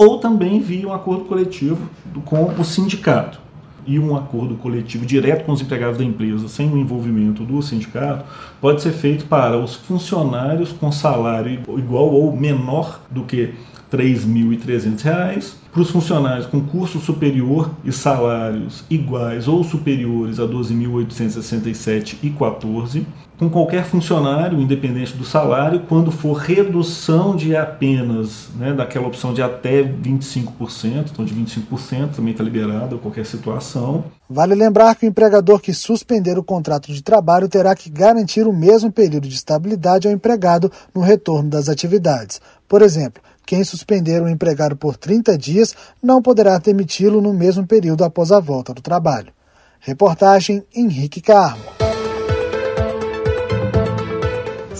ou 0.00 0.18
também 0.18 0.60
via 0.60 0.88
um 0.88 0.94
acordo 0.94 1.26
coletivo 1.26 1.86
com 2.24 2.46
o 2.58 2.64
sindicato. 2.64 3.38
E 3.86 3.98
um 3.98 4.16
acordo 4.16 4.54
coletivo 4.54 5.04
direto 5.04 5.44
com 5.44 5.52
os 5.52 5.60
empregados 5.60 5.98
da 5.98 6.04
empresa, 6.04 6.48
sem 6.48 6.72
o 6.72 6.78
envolvimento 6.78 7.44
do 7.44 7.60
sindicato, 7.60 8.24
pode 8.62 8.80
ser 8.80 8.92
feito 8.92 9.26
para 9.26 9.58
os 9.58 9.74
funcionários 9.74 10.72
com 10.72 10.90
salário 10.90 11.60
igual 11.76 12.08
ou 12.08 12.34
menor 12.34 13.02
do 13.10 13.24
que 13.24 13.52
R$ 13.92 13.92
3.300, 13.92 15.52
para 15.70 15.82
os 15.82 15.90
funcionários 15.90 16.46
com 16.46 16.62
curso 16.62 16.98
superior 16.98 17.70
e 17.84 17.92
salários 17.92 18.82
iguais 18.88 19.46
ou 19.48 19.62
superiores 19.62 20.40
a 20.40 20.44
R$ 20.44 20.52
12.867,14, 20.52 23.04
com 23.40 23.48
qualquer 23.48 23.86
funcionário, 23.86 24.60
independente 24.60 25.16
do 25.16 25.24
salário, 25.24 25.80
quando 25.88 26.12
for 26.12 26.34
redução 26.34 27.34
de 27.34 27.56
apenas, 27.56 28.50
né, 28.54 28.74
daquela 28.74 29.06
opção 29.06 29.32
de 29.32 29.40
até 29.40 29.82
25%, 29.82 31.06
então 31.10 31.24
de 31.24 31.34
25% 31.34 32.16
também 32.16 32.32
está 32.32 32.44
liberado 32.44 32.98
qualquer 32.98 33.24
situação. 33.24 34.04
Vale 34.28 34.54
lembrar 34.54 34.94
que 34.94 35.06
o 35.06 35.08
empregador 35.08 35.58
que 35.58 35.72
suspender 35.72 36.36
o 36.36 36.44
contrato 36.44 36.92
de 36.92 37.02
trabalho 37.02 37.48
terá 37.48 37.74
que 37.74 37.88
garantir 37.88 38.46
o 38.46 38.52
mesmo 38.52 38.92
período 38.92 39.26
de 39.26 39.34
estabilidade 39.34 40.06
ao 40.06 40.12
empregado 40.12 40.70
no 40.94 41.00
retorno 41.00 41.48
das 41.48 41.70
atividades. 41.70 42.42
Por 42.68 42.82
exemplo, 42.82 43.22
quem 43.46 43.64
suspender 43.64 44.20
um 44.20 44.28
empregado 44.28 44.76
por 44.76 44.98
30 44.98 45.38
dias 45.38 45.74
não 46.02 46.20
poderá 46.20 46.58
demiti-lo 46.58 47.22
no 47.22 47.32
mesmo 47.32 47.66
período 47.66 48.04
após 48.04 48.30
a 48.32 48.38
volta 48.38 48.74
do 48.74 48.82
trabalho. 48.82 49.32
Reportagem 49.80 50.62
Henrique 50.76 51.22
Carmo. 51.22 51.89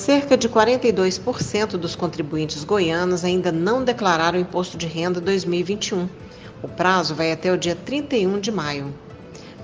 Cerca 0.01 0.35
de 0.35 0.49
42% 0.49 1.73
dos 1.73 1.95
contribuintes 1.95 2.65
goianos 2.65 3.23
ainda 3.23 3.53
não 3.53 3.85
declararam 3.85 4.39
o 4.39 4.41
imposto 4.41 4.79
de 4.79 4.87
renda 4.87 5.21
2021. 5.21 6.09
O 6.63 6.69
prazo 6.69 7.15
vai 7.15 7.31
até 7.31 7.53
o 7.53 7.59
dia 7.59 7.77
31 7.77 8.41
de 8.41 8.51
maio. 8.51 8.95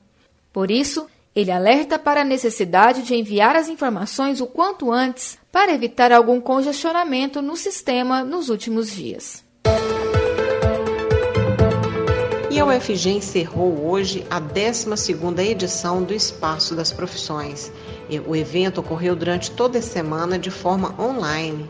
Por 0.53 0.71
isso, 0.71 1.05
ele 1.37 1.51
alerta 1.51 1.99
para 1.99 2.21
a 2.21 2.25
necessidade 2.25 3.03
de 3.03 3.13
enviar 3.13 3.55
as 3.55 3.69
informações 3.69 4.41
o 4.41 4.47
quanto 4.47 4.91
antes 4.91 5.37
para 5.51 5.71
evitar 5.71 6.11
algum 6.11 6.41
congestionamento 6.41 7.43
no 7.43 7.55
sistema 7.55 8.23
nos 8.23 8.49
últimos 8.49 8.89
dias. 8.89 9.45
E 12.49 12.59
a 12.59 12.65
UFG 12.65 13.11
encerrou 13.11 13.87
hoje 13.87 14.25
a 14.31 14.41
12ª 14.41 15.45
edição 15.45 16.01
do 16.01 16.11
Espaço 16.11 16.73
das 16.73 16.91
Profissões. 16.91 17.71
O 18.25 18.35
evento 18.35 18.79
ocorreu 18.79 19.15
durante 19.15 19.51
toda 19.51 19.77
a 19.77 19.81
semana 19.81 20.39
de 20.39 20.49
forma 20.49 20.95
online. 20.99 21.69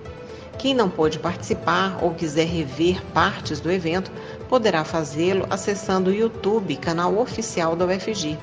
Quem 0.57 0.73
não 0.73 0.89
pôde 0.89 1.19
participar 1.19 2.01
ou 2.01 2.13
quiser 2.13 2.47
rever 2.47 3.03
partes 3.07 3.59
do 3.59 3.69
evento, 3.69 4.09
poderá 4.47 4.85
fazê-lo 4.85 5.45
acessando 5.49 6.09
o 6.09 6.13
YouTube, 6.13 6.77
canal 6.77 7.17
oficial 7.17 7.75
da 7.75 7.85
UFG. 7.85 8.37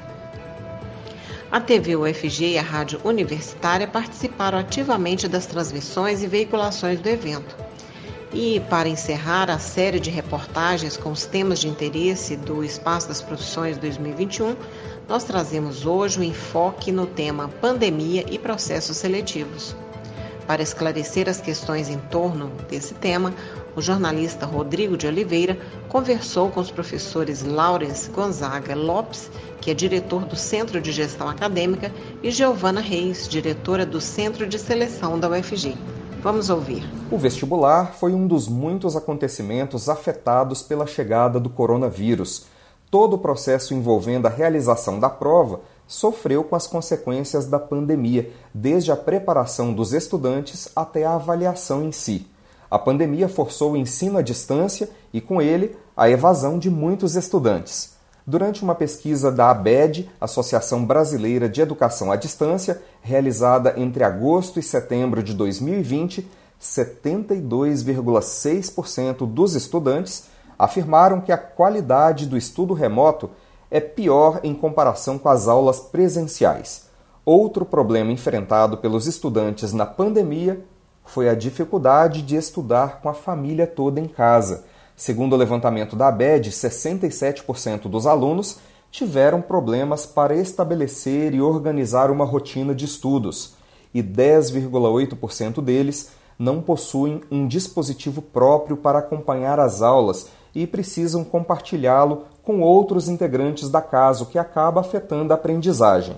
A 1.54 1.60
TV 1.60 1.94
UFG 1.94 2.54
e 2.54 2.58
a 2.58 2.62
Rádio 2.62 3.00
Universitária 3.04 3.86
participaram 3.86 4.58
ativamente 4.58 5.28
das 5.28 5.46
transmissões 5.46 6.20
e 6.20 6.26
veiculações 6.26 6.98
do 6.98 7.08
evento. 7.08 7.54
E, 8.32 8.58
para 8.68 8.88
encerrar 8.88 9.48
a 9.48 9.60
série 9.60 10.00
de 10.00 10.10
reportagens 10.10 10.96
com 10.96 11.12
os 11.12 11.26
temas 11.26 11.60
de 11.60 11.68
interesse 11.68 12.34
do 12.34 12.64
Espaço 12.64 13.06
das 13.06 13.22
Profissões 13.22 13.78
2021, 13.78 14.56
nós 15.08 15.22
trazemos 15.22 15.86
hoje 15.86 16.18
o 16.18 16.22
um 16.22 16.24
enfoque 16.24 16.90
no 16.90 17.06
tema 17.06 17.46
Pandemia 17.60 18.26
e 18.28 18.36
Processos 18.36 18.96
Seletivos. 18.96 19.76
Para 20.46 20.62
esclarecer 20.62 21.28
as 21.28 21.40
questões 21.40 21.88
em 21.88 21.98
torno 21.98 22.50
desse 22.68 22.92
tema, 22.94 23.32
o 23.74 23.80
jornalista 23.80 24.44
Rodrigo 24.44 24.96
de 24.96 25.06
Oliveira 25.06 25.58
conversou 25.88 26.50
com 26.50 26.60
os 26.60 26.70
professores 26.70 27.42
Laurence 27.42 28.10
Gonzaga 28.10 28.74
Lopes, 28.74 29.30
que 29.60 29.70
é 29.70 29.74
diretor 29.74 30.26
do 30.26 30.36
Centro 30.36 30.80
de 30.80 30.92
Gestão 30.92 31.28
Acadêmica, 31.28 31.90
e 32.22 32.30
Giovana 32.30 32.80
Reis, 32.80 33.26
diretora 33.26 33.86
do 33.86 34.00
Centro 34.00 34.46
de 34.46 34.58
Seleção 34.58 35.18
da 35.18 35.30
UFG. 35.30 35.76
Vamos 36.22 36.50
ouvir. 36.50 36.82
O 37.10 37.18
vestibular 37.18 37.94
foi 37.94 38.12
um 38.12 38.26
dos 38.26 38.46
muitos 38.46 38.96
acontecimentos 38.96 39.88
afetados 39.88 40.62
pela 40.62 40.86
chegada 40.86 41.40
do 41.40 41.48
coronavírus. 41.48 42.46
Todo 42.90 43.14
o 43.14 43.18
processo 43.18 43.74
envolvendo 43.74 44.26
a 44.26 44.30
realização 44.30 45.00
da 45.00 45.08
prova 45.08 45.60
sofreu 45.86 46.42
com 46.44 46.56
as 46.56 46.66
consequências 46.66 47.46
da 47.46 47.58
pandemia, 47.58 48.30
desde 48.52 48.90
a 48.90 48.96
preparação 48.96 49.72
dos 49.72 49.92
estudantes 49.92 50.68
até 50.74 51.04
a 51.04 51.14
avaliação 51.14 51.84
em 51.84 51.92
si. 51.92 52.26
A 52.70 52.78
pandemia 52.78 53.28
forçou 53.28 53.72
o 53.72 53.76
ensino 53.76 54.18
à 54.18 54.22
distância 54.22 54.88
e, 55.12 55.20
com 55.20 55.40
ele, 55.40 55.76
a 55.96 56.10
evasão 56.10 56.58
de 56.58 56.68
muitos 56.70 57.14
estudantes. 57.14 57.94
Durante 58.26 58.62
uma 58.62 58.74
pesquisa 58.74 59.30
da 59.30 59.50
ABED, 59.50 60.10
Associação 60.20 60.84
Brasileira 60.84 61.48
de 61.48 61.60
Educação 61.60 62.10
à 62.10 62.16
Distância, 62.16 62.82
realizada 63.02 63.74
entre 63.76 64.02
agosto 64.02 64.58
e 64.58 64.62
setembro 64.62 65.22
de 65.22 65.34
2020, 65.34 66.28
72,6% 66.60 69.26
dos 69.26 69.54
estudantes 69.54 70.24
afirmaram 70.58 71.20
que 71.20 71.30
a 71.30 71.36
qualidade 71.36 72.26
do 72.26 72.36
estudo 72.36 72.72
remoto 72.72 73.30
é 73.70 73.80
pior 73.80 74.40
em 74.42 74.54
comparação 74.54 75.18
com 75.18 75.28
as 75.28 75.48
aulas 75.48 75.80
presenciais. 75.80 76.88
Outro 77.24 77.64
problema 77.64 78.12
enfrentado 78.12 78.76
pelos 78.76 79.06
estudantes 79.06 79.72
na 79.72 79.86
pandemia 79.86 80.64
foi 81.04 81.28
a 81.28 81.34
dificuldade 81.34 82.22
de 82.22 82.36
estudar 82.36 83.00
com 83.00 83.08
a 83.08 83.14
família 83.14 83.66
toda 83.66 84.00
em 84.00 84.08
casa. 84.08 84.64
Segundo 84.96 85.32
o 85.32 85.36
levantamento 85.36 85.96
da 85.96 86.08
ABED, 86.08 86.50
67% 86.50 87.88
dos 87.88 88.06
alunos 88.06 88.58
tiveram 88.90 89.42
problemas 89.42 90.06
para 90.06 90.36
estabelecer 90.36 91.34
e 91.34 91.40
organizar 91.40 92.10
uma 92.10 92.24
rotina 92.24 92.74
de 92.74 92.84
estudos, 92.84 93.54
e 93.92 94.02
10,8% 94.02 95.60
deles 95.60 96.10
não 96.38 96.60
possuem 96.60 97.20
um 97.30 97.46
dispositivo 97.46 98.22
próprio 98.22 98.76
para 98.76 99.00
acompanhar 99.00 99.58
as 99.58 99.82
aulas 99.82 100.28
e 100.54 100.66
precisam 100.66 101.24
compartilhá-lo 101.24 102.24
com 102.44 102.60
outros 102.60 103.08
integrantes 103.08 103.70
da 103.70 103.80
casa, 103.80 104.22
o 104.22 104.26
que 104.26 104.38
acaba 104.38 104.80
afetando 104.80 105.32
a 105.32 105.36
aprendizagem. 105.36 106.16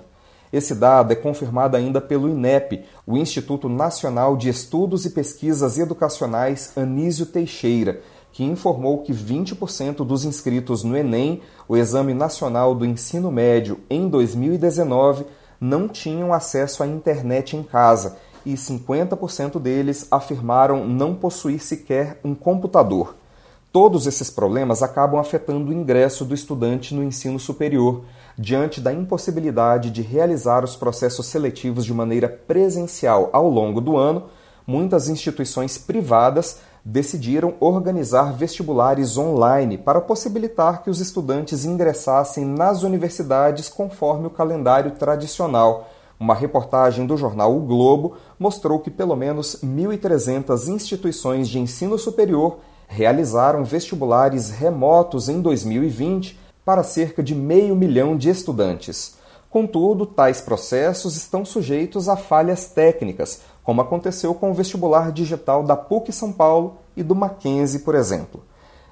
Esse 0.52 0.74
dado 0.74 1.12
é 1.12 1.16
confirmado 1.16 1.76
ainda 1.76 2.00
pelo 2.00 2.28
INEP, 2.28 2.84
o 3.06 3.16
Instituto 3.16 3.68
Nacional 3.68 4.36
de 4.36 4.48
Estudos 4.48 5.04
e 5.04 5.10
Pesquisas 5.10 5.78
Educacionais 5.78 6.72
Anísio 6.76 7.26
Teixeira, 7.26 8.00
que 8.32 8.44
informou 8.44 9.02
que 9.02 9.12
20% 9.12 10.04
dos 10.04 10.24
inscritos 10.24 10.84
no 10.84 10.96
Enem, 10.96 11.40
o 11.66 11.76
Exame 11.76 12.12
Nacional 12.12 12.74
do 12.74 12.84
Ensino 12.84 13.30
Médio, 13.30 13.80
em 13.88 14.08
2019, 14.08 15.24
não 15.60 15.88
tinham 15.88 16.32
acesso 16.32 16.82
à 16.82 16.86
internet 16.86 17.56
em 17.56 17.62
casa 17.62 18.16
e 18.44 18.54
50% 18.54 19.58
deles 19.58 20.06
afirmaram 20.10 20.86
não 20.86 21.14
possuir 21.14 21.60
sequer 21.60 22.20
um 22.22 22.34
computador. 22.34 23.16
Todos 23.76 24.06
esses 24.06 24.30
problemas 24.30 24.82
acabam 24.82 25.20
afetando 25.20 25.70
o 25.70 25.74
ingresso 25.74 26.24
do 26.24 26.34
estudante 26.34 26.94
no 26.94 27.04
ensino 27.04 27.38
superior, 27.38 28.04
diante 28.38 28.80
da 28.80 28.90
impossibilidade 28.90 29.90
de 29.90 30.00
realizar 30.00 30.64
os 30.64 30.74
processos 30.74 31.26
seletivos 31.26 31.84
de 31.84 31.92
maneira 31.92 32.26
presencial 32.26 33.28
ao 33.34 33.50
longo 33.50 33.78
do 33.78 33.98
ano. 33.98 34.30
Muitas 34.66 35.10
instituições 35.10 35.76
privadas 35.76 36.60
decidiram 36.82 37.52
organizar 37.60 38.32
vestibulares 38.32 39.18
online 39.18 39.76
para 39.76 40.00
possibilitar 40.00 40.82
que 40.82 40.88
os 40.88 40.98
estudantes 40.98 41.66
ingressassem 41.66 42.46
nas 42.46 42.82
universidades 42.82 43.68
conforme 43.68 44.26
o 44.26 44.30
calendário 44.30 44.92
tradicional. 44.92 45.90
Uma 46.18 46.34
reportagem 46.34 47.06
do 47.06 47.14
jornal 47.14 47.54
O 47.54 47.60
Globo 47.60 48.14
mostrou 48.38 48.78
que 48.78 48.90
pelo 48.90 49.14
menos 49.14 49.56
1.300 49.62 50.66
instituições 50.68 51.46
de 51.46 51.58
ensino 51.58 51.98
superior 51.98 52.58
realizaram 52.88 53.64
vestibulares 53.64 54.50
remotos 54.50 55.28
em 55.28 55.40
2020 55.40 56.38
para 56.64 56.82
cerca 56.82 57.22
de 57.22 57.34
meio 57.34 57.76
milhão 57.76 58.16
de 58.16 58.28
estudantes. 58.28 59.16
Contudo, 59.50 60.04
tais 60.04 60.40
processos 60.40 61.16
estão 61.16 61.44
sujeitos 61.44 62.08
a 62.08 62.16
falhas 62.16 62.66
técnicas, 62.68 63.42
como 63.62 63.80
aconteceu 63.80 64.34
com 64.34 64.50
o 64.50 64.54
vestibular 64.54 65.10
digital 65.12 65.62
da 65.62 65.76
PUC 65.76 66.12
São 66.12 66.32
Paulo 66.32 66.78
e 66.96 67.02
do 67.02 67.14
Mackenzie, 67.14 67.80
por 67.80 67.94
exemplo. 67.94 68.42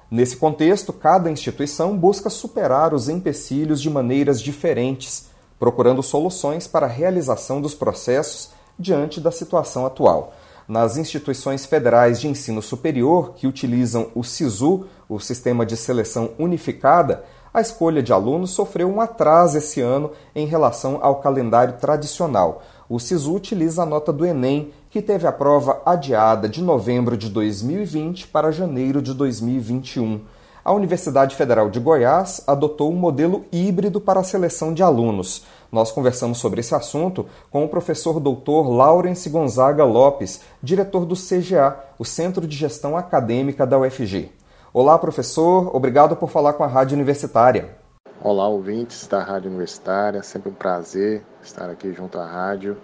Nesse 0.09 0.37
contexto, 0.37 0.93
cada 0.93 1.29
instituição 1.31 1.97
busca 1.97 2.29
superar 2.29 2.93
os 2.93 3.09
empecilhos 3.09 3.81
de 3.81 3.89
maneiras 3.89 4.41
diferentes, 4.41 5.27
procurando 5.59 6.03
soluções 6.03 6.67
para 6.67 6.85
a 6.85 6.89
realização 6.89 7.59
dos 7.59 7.73
processos 7.73 8.51
diante 8.77 9.19
da 9.19 9.31
situação 9.31 9.85
atual. 9.85 10.33
Nas 10.67 10.97
instituições 10.97 11.65
federais 11.65 12.19
de 12.19 12.27
ensino 12.27 12.59
superior, 12.59 13.33
que 13.35 13.45
utilizam 13.45 14.07
o 14.15 14.23
SISU, 14.23 14.85
o 15.07 15.19
Sistema 15.19 15.63
de 15.63 15.77
Seleção 15.77 16.31
Unificada, 16.39 17.23
a 17.53 17.61
escolha 17.61 18.01
de 18.01 18.11
alunos 18.11 18.51
sofreu 18.51 18.89
um 18.89 18.99
atraso 18.99 19.59
esse 19.59 19.79
ano 19.79 20.11
em 20.35 20.47
relação 20.47 20.99
ao 21.01 21.21
calendário 21.21 21.75
tradicional. 21.75 22.63
O 22.89 22.99
SISU 22.99 23.35
utiliza 23.35 23.83
a 23.83 23.85
nota 23.85 24.11
do 24.11 24.25
Enem, 24.25 24.73
que 24.89 25.01
teve 25.01 25.27
a 25.27 25.31
prova 25.31 25.81
adiada 25.85 26.49
de 26.49 26.61
novembro 26.63 27.15
de 27.15 27.29
2020 27.29 28.27
para 28.27 28.51
janeiro 28.51 29.01
de 29.01 29.13
2021. 29.13 30.19
A 30.65 30.73
Universidade 30.73 31.35
Federal 31.35 31.69
de 31.69 31.79
Goiás 31.79 32.41
adotou 32.47 32.91
um 32.91 32.95
modelo 32.95 33.45
híbrido 33.51 34.01
para 34.01 34.19
a 34.19 34.23
seleção 34.23 34.73
de 34.73 34.81
alunos. 34.81 35.43
Nós 35.75 35.91
conversamos 35.91 36.37
sobre 36.37 36.61
esse 36.61 36.73
assunto 36.73 37.25
com 37.51 37.65
o 37.65 37.67
professor 37.67 38.17
doutor 38.17 38.69
Laurence 38.69 39.29
Gonzaga 39.29 39.83
Lopes, 39.83 40.39
diretor 40.63 41.05
do 41.05 41.15
CGA, 41.15 41.77
o 41.99 42.05
Centro 42.05 42.47
de 42.47 42.55
Gestão 42.55 42.95
Acadêmica 42.95 43.67
da 43.67 43.77
UFG. 43.77 44.31
Olá, 44.71 44.97
professor. 44.97 45.75
Obrigado 45.75 46.15
por 46.15 46.29
falar 46.29 46.53
com 46.53 46.63
a 46.63 46.67
Rádio 46.67 46.95
Universitária. 46.95 47.75
Olá, 48.23 48.47
ouvintes 48.47 49.05
da 49.05 49.21
Rádio 49.21 49.49
Universitária. 49.49 50.23
Sempre 50.23 50.49
um 50.49 50.53
prazer 50.53 51.25
estar 51.43 51.69
aqui 51.69 51.91
junto 51.91 52.17
à 52.17 52.25
rádio 52.25 52.77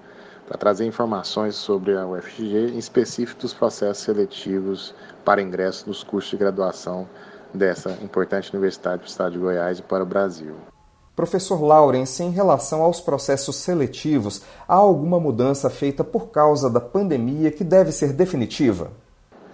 para 0.45 0.57
trazer 0.57 0.85
informações 0.85 1.55
sobre 1.55 1.95
a 1.95 2.05
UFG, 2.05 2.73
em 2.73 2.77
específico 2.77 3.39
dos 3.39 3.53
processos 3.53 4.03
seletivos 4.03 4.93
para 5.23 5.41
ingresso 5.41 5.87
nos 5.87 6.03
cursos 6.03 6.31
de 6.31 6.35
graduação 6.35 7.07
dessa 7.53 7.91
importante 8.03 8.51
universidade 8.51 8.97
para 8.97 9.05
o 9.05 9.09
estado 9.09 9.31
de 9.31 9.39
Goiás 9.39 9.79
e 9.79 9.81
para 9.81 10.03
o 10.03 10.05
Brasil. 10.05 10.57
Professor 11.21 11.61
Laurence, 11.61 12.23
em 12.23 12.31
relação 12.31 12.81
aos 12.81 12.99
processos 12.99 13.55
seletivos, 13.57 14.41
há 14.67 14.73
alguma 14.73 15.19
mudança 15.19 15.69
feita 15.69 16.03
por 16.03 16.29
causa 16.29 16.67
da 16.67 16.81
pandemia 16.81 17.51
que 17.51 17.63
deve 17.63 17.91
ser 17.91 18.11
definitiva? 18.11 18.89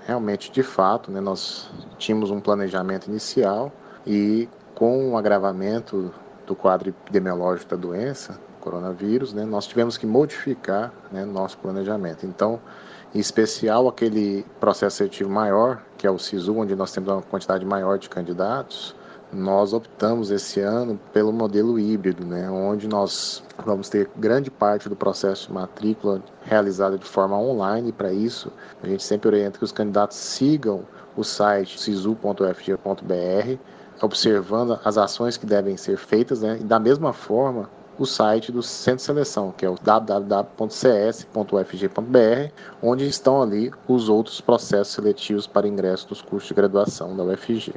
realmente, 0.07 0.49
de 0.49 0.63
fato, 0.63 1.11
né, 1.11 1.19
nós 1.19 1.69
tínhamos 1.97 2.31
um 2.31 2.39
planejamento 2.39 3.07
inicial 3.07 3.69
e 4.05 4.47
com 4.73 5.11
o 5.11 5.17
agravamento 5.17 6.13
do 6.45 6.55
quadro 6.55 6.87
epidemiológico 6.87 7.71
da 7.71 7.75
doença, 7.75 8.39
coronavírus, 8.61 9.33
né, 9.33 9.43
nós 9.43 9.67
tivemos 9.67 9.97
que 9.97 10.05
modificar 10.07 10.93
né, 11.11 11.25
nosso 11.25 11.57
planejamento. 11.57 12.25
Então, 12.25 12.61
em 13.13 13.19
especial 13.19 13.85
aquele 13.85 14.45
processo 14.61 14.97
seletivo 14.97 15.29
maior, 15.29 15.83
que 15.97 16.07
é 16.07 16.11
o 16.11 16.17
SISU, 16.17 16.55
onde 16.57 16.73
nós 16.73 16.93
temos 16.93 17.09
uma 17.09 17.21
quantidade 17.21 17.65
maior 17.65 17.97
de 17.97 18.07
candidatos, 18.07 18.95
nós 19.31 19.73
optamos 19.73 20.31
esse 20.31 20.61
ano 20.61 20.99
pelo 21.11 21.33
modelo 21.33 21.77
híbrido, 21.77 22.25
né, 22.25 22.49
onde 22.49 22.87
nós 22.87 23.43
vamos 23.65 23.89
ter 23.89 24.09
grande 24.15 24.49
parte 24.49 24.87
do 24.87 24.95
processo 24.95 25.47
de 25.47 25.53
matrícula 25.53 26.23
realizada 26.43 26.97
de 26.97 27.05
forma 27.05 27.37
online. 27.37 27.91
Para 27.91 28.13
isso, 28.13 28.51
a 28.81 28.87
gente 28.87 29.03
sempre 29.03 29.27
orienta 29.27 29.57
que 29.57 29.65
os 29.65 29.71
candidatos 29.71 30.17
sigam 30.17 30.85
o 31.15 31.23
site 31.23 31.79
sisu.fg.br, 31.79 33.57
observando 34.01 34.79
as 34.83 34.97
ações 34.97 35.35
que 35.37 35.45
devem 35.45 35.75
ser 35.75 35.97
feitas, 35.97 36.41
né, 36.41 36.57
e 36.61 36.63
da 36.63 36.79
mesma 36.79 37.11
forma 37.11 37.69
o 37.99 38.05
site 38.05 38.51
do 38.51 38.61
Centro 38.61 38.97
de 38.97 39.03
Seleção, 39.03 39.51
que 39.51 39.65
é 39.65 39.69
o 39.69 39.75
www.cs.ufg.br, 39.75 40.67
onde 42.81 43.07
estão 43.07 43.41
ali 43.41 43.71
os 43.87 44.07
outros 44.07 44.39
processos 44.39 44.93
seletivos 44.93 45.47
para 45.47 45.67
ingresso 45.67 46.07
dos 46.07 46.21
cursos 46.21 46.47
de 46.47 46.53
graduação 46.53 47.17
da 47.17 47.23
UFG. 47.23 47.73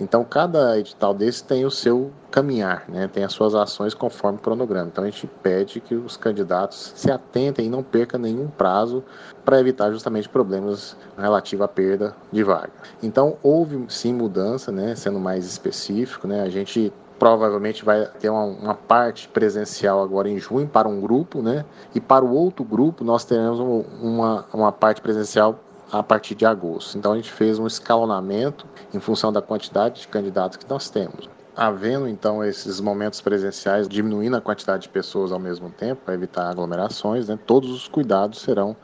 Então, 0.00 0.24
cada 0.24 0.78
edital 0.78 1.12
desse 1.12 1.42
tem 1.42 1.64
o 1.64 1.70
seu 1.70 2.10
caminhar, 2.30 2.84
né? 2.88 3.08
tem 3.08 3.24
as 3.24 3.32
suas 3.32 3.54
ações 3.54 3.94
conforme 3.94 4.38
o 4.38 4.40
cronograma. 4.40 4.88
Então, 4.88 5.04
a 5.04 5.10
gente 5.10 5.26
pede 5.42 5.80
que 5.80 5.94
os 5.94 6.16
candidatos 6.16 6.92
se 6.94 7.10
atentem 7.10 7.66
e 7.66 7.70
não 7.70 7.82
percam 7.82 8.20
nenhum 8.20 8.48
prazo 8.48 9.02
para 9.44 9.58
evitar 9.58 9.90
justamente 9.90 10.28
problemas 10.28 10.96
relativos 11.16 11.64
à 11.64 11.68
perda 11.68 12.14
de 12.30 12.42
vaga. 12.42 12.72
Então, 13.02 13.36
houve 13.42 13.84
sim 13.88 14.12
mudança, 14.12 14.70
né? 14.70 14.94
sendo 14.94 15.18
mais 15.18 15.44
específico. 15.46 16.28
Né? 16.28 16.42
A 16.42 16.48
gente 16.48 16.92
provavelmente 17.18 17.84
vai 17.84 18.06
ter 18.20 18.30
uma, 18.30 18.44
uma, 18.44 18.74
parte 18.74 19.28
presencial 19.28 20.02
agora 20.02 20.28
em 20.28 20.38
junho 20.38 20.68
para 20.68 20.88
um 20.88 21.00
grupo, 21.00 21.42
né? 21.42 21.64
E 21.94 22.00
para 22.00 22.24
o 22.24 22.32
outro 22.32 22.64
grupo 22.64 23.02
nós 23.02 23.24
teremos 23.24 23.58
uma, 23.58 24.46
uma 24.52 24.70
parte 24.70 25.00
presencial 25.00 25.58
a 25.90 26.02
partir 26.02 26.34
de 26.34 26.44
agosto. 26.44 26.96
Então 26.98 27.12
a 27.12 27.16
gente 27.16 27.32
fez 27.32 27.58
um 27.58 27.66
escalonamento 27.66 28.66
em 28.92 29.00
função 29.00 29.32
da 29.32 29.40
quantidade 29.40 30.02
de 30.02 30.08
candidatos 30.08 30.56
que 30.56 30.68
nós 30.68 30.90
temos. 30.90 31.28
Havendo 31.56 32.06
então 32.06 32.44
esses 32.44 32.80
momentos 32.80 33.20
presenciais, 33.20 33.88
diminuindo 33.88 34.36
a 34.36 34.40
quantidade 34.40 34.82
de 34.82 34.88
pessoas 34.88 35.32
ao 35.32 35.38
mesmo 35.38 35.70
tempo 35.70 36.02
para 36.04 36.14
evitar 36.14 36.48
aglomerações, 36.48 37.28
né? 37.28 37.38
Todos 37.46 37.70
os 37.70 37.88
cuidados 37.88 38.40
serão 38.40 38.76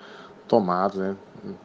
tomados 0.48 0.98
né, 0.98 1.16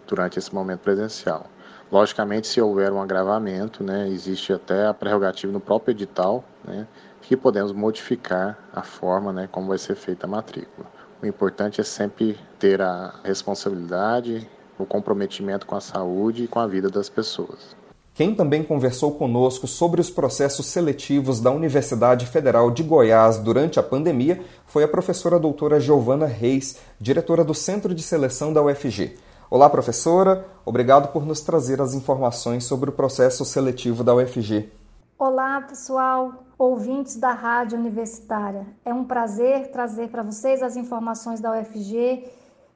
durante 0.07 0.37
esse 0.37 0.53
momento 0.53 0.81
presencial. 0.81 1.47
Logicamente, 1.91 2.47
se 2.47 2.61
houver 2.61 2.91
um 2.91 3.01
agravamento, 3.01 3.83
né, 3.83 4.07
existe 4.07 4.53
até 4.53 4.85
a 4.85 4.93
prerrogativa 4.93 5.51
no 5.51 5.59
próprio 5.59 5.91
edital, 5.91 6.43
né, 6.63 6.87
que 7.21 7.35
podemos 7.35 7.71
modificar 7.71 8.59
a 8.71 8.83
forma 8.83 9.33
né, 9.33 9.49
como 9.51 9.67
vai 9.67 9.77
ser 9.79 9.95
feita 9.95 10.27
a 10.27 10.29
matrícula. 10.29 10.87
O 11.21 11.25
importante 11.25 11.81
é 11.81 11.83
sempre 11.83 12.37
ter 12.59 12.81
a 12.81 13.15
responsabilidade, 13.23 14.47
o 14.79 14.85
comprometimento 14.85 15.65
com 15.65 15.75
a 15.75 15.81
saúde 15.81 16.43
e 16.43 16.47
com 16.47 16.59
a 16.59 16.67
vida 16.67 16.89
das 16.89 17.09
pessoas. 17.09 17.75
Quem 18.13 18.35
também 18.35 18.63
conversou 18.63 19.11
conosco 19.13 19.65
sobre 19.65 20.01
os 20.01 20.09
processos 20.09 20.65
seletivos 20.65 21.39
da 21.39 21.51
Universidade 21.51 22.25
Federal 22.25 22.69
de 22.69 22.83
Goiás 22.83 23.37
durante 23.37 23.79
a 23.79 23.83
pandemia 23.83 24.43
foi 24.65 24.83
a 24.83 24.87
professora 24.87 25.39
doutora 25.39 25.79
Giovana 25.79 26.25
Reis, 26.25 26.81
diretora 26.99 27.45
do 27.45 27.53
Centro 27.53 27.95
de 27.95 28.03
Seleção 28.03 28.51
da 28.51 28.61
UFG. 28.61 29.17
Olá, 29.49 29.69
professora. 29.69 30.45
Obrigado 30.65 31.13
por 31.13 31.25
nos 31.25 31.41
trazer 31.41 31.81
as 31.81 31.93
informações 31.93 32.65
sobre 32.65 32.89
o 32.89 32.93
processo 32.93 33.45
seletivo 33.45 34.03
da 34.03 34.13
UFG. 34.13 34.69
Olá, 35.17 35.61
pessoal, 35.61 36.43
ouvintes 36.57 37.15
da 37.15 37.31
Rádio 37.31 37.79
Universitária. 37.79 38.67
É 38.83 38.93
um 38.93 39.05
prazer 39.05 39.71
trazer 39.71 40.09
para 40.09 40.23
vocês 40.23 40.61
as 40.61 40.75
informações 40.75 41.39
da 41.39 41.57
UFG 41.57 42.25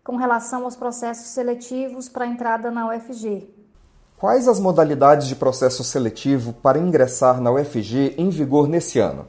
com 0.04 0.18
relação 0.18 0.66
aos 0.66 0.76
processos 0.76 1.28
seletivos 1.28 2.10
para 2.10 2.26
a 2.26 2.28
entrada 2.28 2.70
na 2.70 2.90
UFG. 2.90 3.48
Quais 4.18 4.48
as 4.48 4.60
modalidades 4.60 5.28
de 5.28 5.36
processo 5.36 5.84
seletivo 5.84 6.54
para 6.54 6.78
ingressar 6.78 7.42
na 7.42 7.52
UFG 7.52 8.16
em 8.18 8.30
vigor 8.30 8.68
nesse 8.68 9.00
ano? 9.00 9.28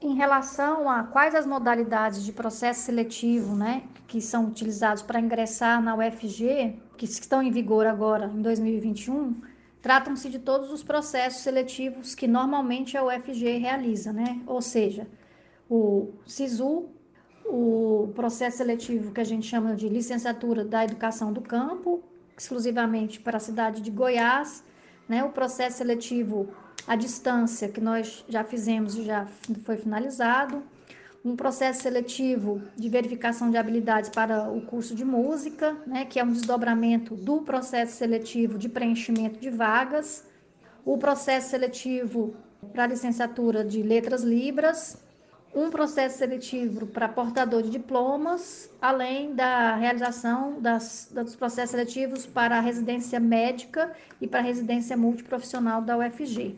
Em 0.00 0.14
relação 0.14 0.90
a 0.90 1.04
quais 1.04 1.34
as 1.34 1.46
modalidades 1.46 2.24
de 2.24 2.32
processo 2.32 2.82
seletivo 2.82 3.56
né, 3.56 3.84
que 4.06 4.20
são 4.20 4.46
utilizados 4.46 5.02
para 5.02 5.20
ingressar 5.20 5.82
na 5.82 5.96
UFG, 5.96 6.78
que 6.96 7.06
estão 7.06 7.42
em 7.42 7.50
vigor 7.50 7.86
agora 7.86 8.26
em 8.26 8.42
2021, 8.42 9.40
tratam-se 9.80 10.28
de 10.28 10.38
todos 10.38 10.70
os 10.70 10.82
processos 10.82 11.42
seletivos 11.42 12.14
que 12.14 12.26
normalmente 12.26 12.96
a 12.96 13.04
UFG 13.04 13.58
realiza, 13.58 14.12
né? 14.12 14.40
ou 14.46 14.60
seja, 14.60 15.08
o 15.68 16.10
SISU, 16.24 16.88
o 17.48 18.12
processo 18.14 18.58
seletivo 18.58 19.12
que 19.12 19.20
a 19.20 19.24
gente 19.24 19.46
chama 19.46 19.74
de 19.74 19.88
licenciatura 19.88 20.64
da 20.64 20.84
educação 20.84 21.32
do 21.32 21.40
campo, 21.40 22.02
exclusivamente 22.36 23.20
para 23.20 23.36
a 23.36 23.40
cidade 23.40 23.80
de 23.80 23.90
Goiás, 23.90 24.62
né? 25.08 25.24
o 25.24 25.30
processo 25.30 25.78
seletivo 25.78 26.48
à 26.86 26.96
distância, 26.96 27.68
que 27.68 27.80
nós 27.80 28.24
já 28.28 28.44
fizemos 28.44 28.96
e 28.96 29.04
já 29.04 29.26
foi 29.64 29.76
finalizado, 29.76 30.62
um 31.24 31.34
processo 31.34 31.82
seletivo 31.82 32.62
de 32.76 32.88
verificação 32.88 33.50
de 33.50 33.56
habilidades 33.56 34.10
para 34.10 34.48
o 34.48 34.60
curso 34.60 34.94
de 34.94 35.04
música, 35.04 35.76
né, 35.84 36.04
que 36.04 36.20
é 36.20 36.24
um 36.24 36.30
desdobramento 36.30 37.16
do 37.16 37.42
processo 37.42 37.96
seletivo 37.96 38.56
de 38.56 38.68
preenchimento 38.68 39.40
de 39.40 39.50
vagas, 39.50 40.24
o 40.84 40.96
processo 40.96 41.50
seletivo 41.50 42.36
para 42.72 42.84
a 42.84 42.86
licenciatura 42.86 43.64
de 43.64 43.82
letras 43.82 44.22
libras, 44.22 44.98
um 45.56 45.70
processo 45.70 46.18
seletivo 46.18 46.86
para 46.86 47.08
portador 47.08 47.62
de 47.62 47.70
diplomas, 47.70 48.70
além 48.80 49.34
da 49.34 49.74
realização 49.74 50.60
das, 50.60 51.10
dos 51.10 51.34
processos 51.34 51.70
seletivos 51.70 52.26
para 52.26 52.58
a 52.58 52.60
residência 52.60 53.18
médica 53.18 53.90
e 54.20 54.28
para 54.28 54.40
a 54.40 54.42
residência 54.42 54.94
multiprofissional 54.98 55.80
da 55.80 55.96
UFG. 55.96 56.56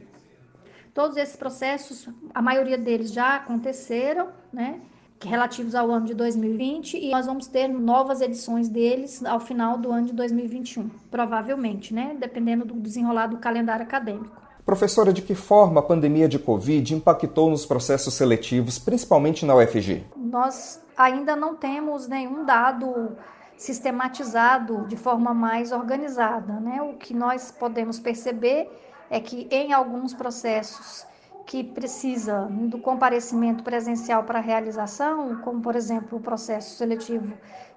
Todos 0.92 1.16
esses 1.16 1.36
processos, 1.36 2.08
a 2.34 2.42
maioria 2.42 2.76
deles 2.76 3.12
já 3.12 3.36
aconteceram, 3.36 4.30
né? 4.52 4.80
relativos 5.24 5.76
ao 5.76 5.90
ano 5.92 6.06
de 6.06 6.14
2020 6.14 6.96
e 6.96 7.10
nós 7.12 7.26
vamos 7.26 7.46
ter 7.46 7.68
novas 7.68 8.20
edições 8.20 8.68
deles 8.68 9.24
ao 9.24 9.38
final 9.38 9.78
do 9.78 9.92
ano 9.92 10.08
de 10.08 10.12
2021, 10.12 10.88
provavelmente, 11.10 11.92
né, 11.92 12.16
dependendo 12.18 12.64
do 12.64 12.74
desenrolar 12.74 13.26
do 13.26 13.38
calendário 13.38 13.84
acadêmico. 13.84 14.47
Professora, 14.68 15.14
de 15.14 15.22
que 15.22 15.34
forma 15.34 15.80
a 15.80 15.82
pandemia 15.82 16.28
de 16.28 16.38
Covid 16.38 16.94
impactou 16.94 17.48
nos 17.48 17.64
processos 17.64 18.12
seletivos, 18.12 18.78
principalmente 18.78 19.46
na 19.46 19.54
UFG? 19.54 20.04
Nós 20.14 20.84
ainda 20.94 21.34
não 21.34 21.56
temos 21.56 22.06
nenhum 22.06 22.44
dado 22.44 23.16
sistematizado 23.56 24.84
de 24.86 24.94
forma 24.94 25.32
mais 25.32 25.72
organizada. 25.72 26.60
Né? 26.60 26.82
O 26.82 26.98
que 26.98 27.14
nós 27.14 27.50
podemos 27.50 27.98
perceber 27.98 28.70
é 29.08 29.18
que 29.20 29.48
em 29.50 29.72
alguns 29.72 30.12
processos 30.12 31.06
que 31.46 31.64
precisa 31.64 32.46
do 32.50 32.78
comparecimento 32.78 33.64
presencial 33.64 34.24
para 34.24 34.38
realização, 34.38 35.36
como 35.36 35.62
por 35.62 35.76
exemplo 35.76 36.18
o 36.18 36.20
processo 36.20 36.76
seletivo 36.76 37.32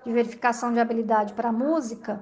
de 0.05 0.11
verificação 0.11 0.73
de 0.73 0.79
habilidade 0.81 1.31
para 1.35 1.53
música, 1.53 2.21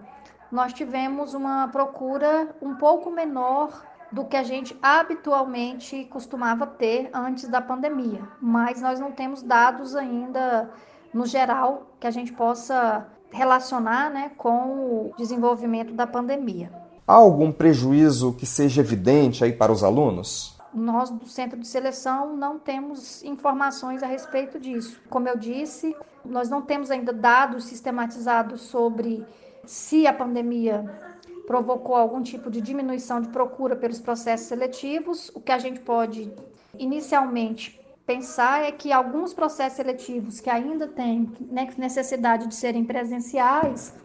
nós 0.51 0.73
tivemos 0.73 1.33
uma 1.33 1.67
procura 1.69 2.55
um 2.61 2.75
pouco 2.75 3.09
menor 3.09 3.89
do 4.11 4.25
que 4.25 4.35
a 4.35 4.43
gente 4.43 4.77
habitualmente 4.81 6.05
costumava 6.05 6.65
ter 6.65 7.09
antes 7.13 7.47
da 7.47 7.61
pandemia, 7.61 8.21
mas 8.41 8.81
nós 8.81 8.99
não 8.99 9.11
temos 9.11 9.41
dados 9.43 9.95
ainda 9.95 10.69
no 11.13 11.25
geral 11.25 11.91
que 11.99 12.07
a 12.07 12.11
gente 12.11 12.33
possa 12.33 13.07
relacionar 13.31 14.09
né, 14.09 14.31
com 14.37 14.51
o 14.51 15.13
desenvolvimento 15.17 15.93
da 15.93 16.07
pandemia. 16.07 16.71
Há 17.07 17.13
algum 17.13 17.51
prejuízo 17.51 18.33
que 18.33 18.45
seja 18.45 18.81
evidente 18.81 19.43
aí 19.43 19.53
para 19.53 19.71
os 19.71 19.83
alunos? 19.83 20.57
Nós 20.73 21.09
do 21.09 21.27
centro 21.27 21.59
de 21.59 21.67
seleção 21.67 22.35
não 22.35 22.59
temos 22.59 23.23
informações 23.23 24.03
a 24.03 24.07
respeito 24.07 24.59
disso. 24.59 25.01
Como 25.09 25.27
eu 25.27 25.35
disse, 25.35 25.95
nós 26.23 26.49
não 26.49 26.61
temos 26.61 26.91
ainda 26.91 27.11
dados 27.11 27.65
sistematizados 27.65 28.61
sobre 28.61 29.25
se 29.65 30.05
a 30.05 30.13
pandemia 30.13 31.08
provocou 31.49 31.95
algum 31.95 32.21
tipo 32.21 32.51
de 32.51 32.61
diminuição 32.61 33.19
de 33.19 33.29
procura 33.29 33.75
pelos 33.75 33.99
processos 33.99 34.45
seletivos. 34.45 35.31
O 35.33 35.41
que 35.41 35.51
a 35.51 35.57
gente 35.57 35.79
pode 35.79 36.31
inicialmente 36.77 37.81
pensar 38.05 38.65
é 38.65 38.71
que 38.71 38.91
alguns 38.91 39.33
processos 39.33 39.77
seletivos 39.77 40.39
que 40.39 40.47
ainda 40.47 40.87
têm 40.87 41.27
né, 41.49 41.67
necessidade 41.75 42.45
de 42.45 42.53
serem 42.53 42.85
presenciais, 42.85 43.95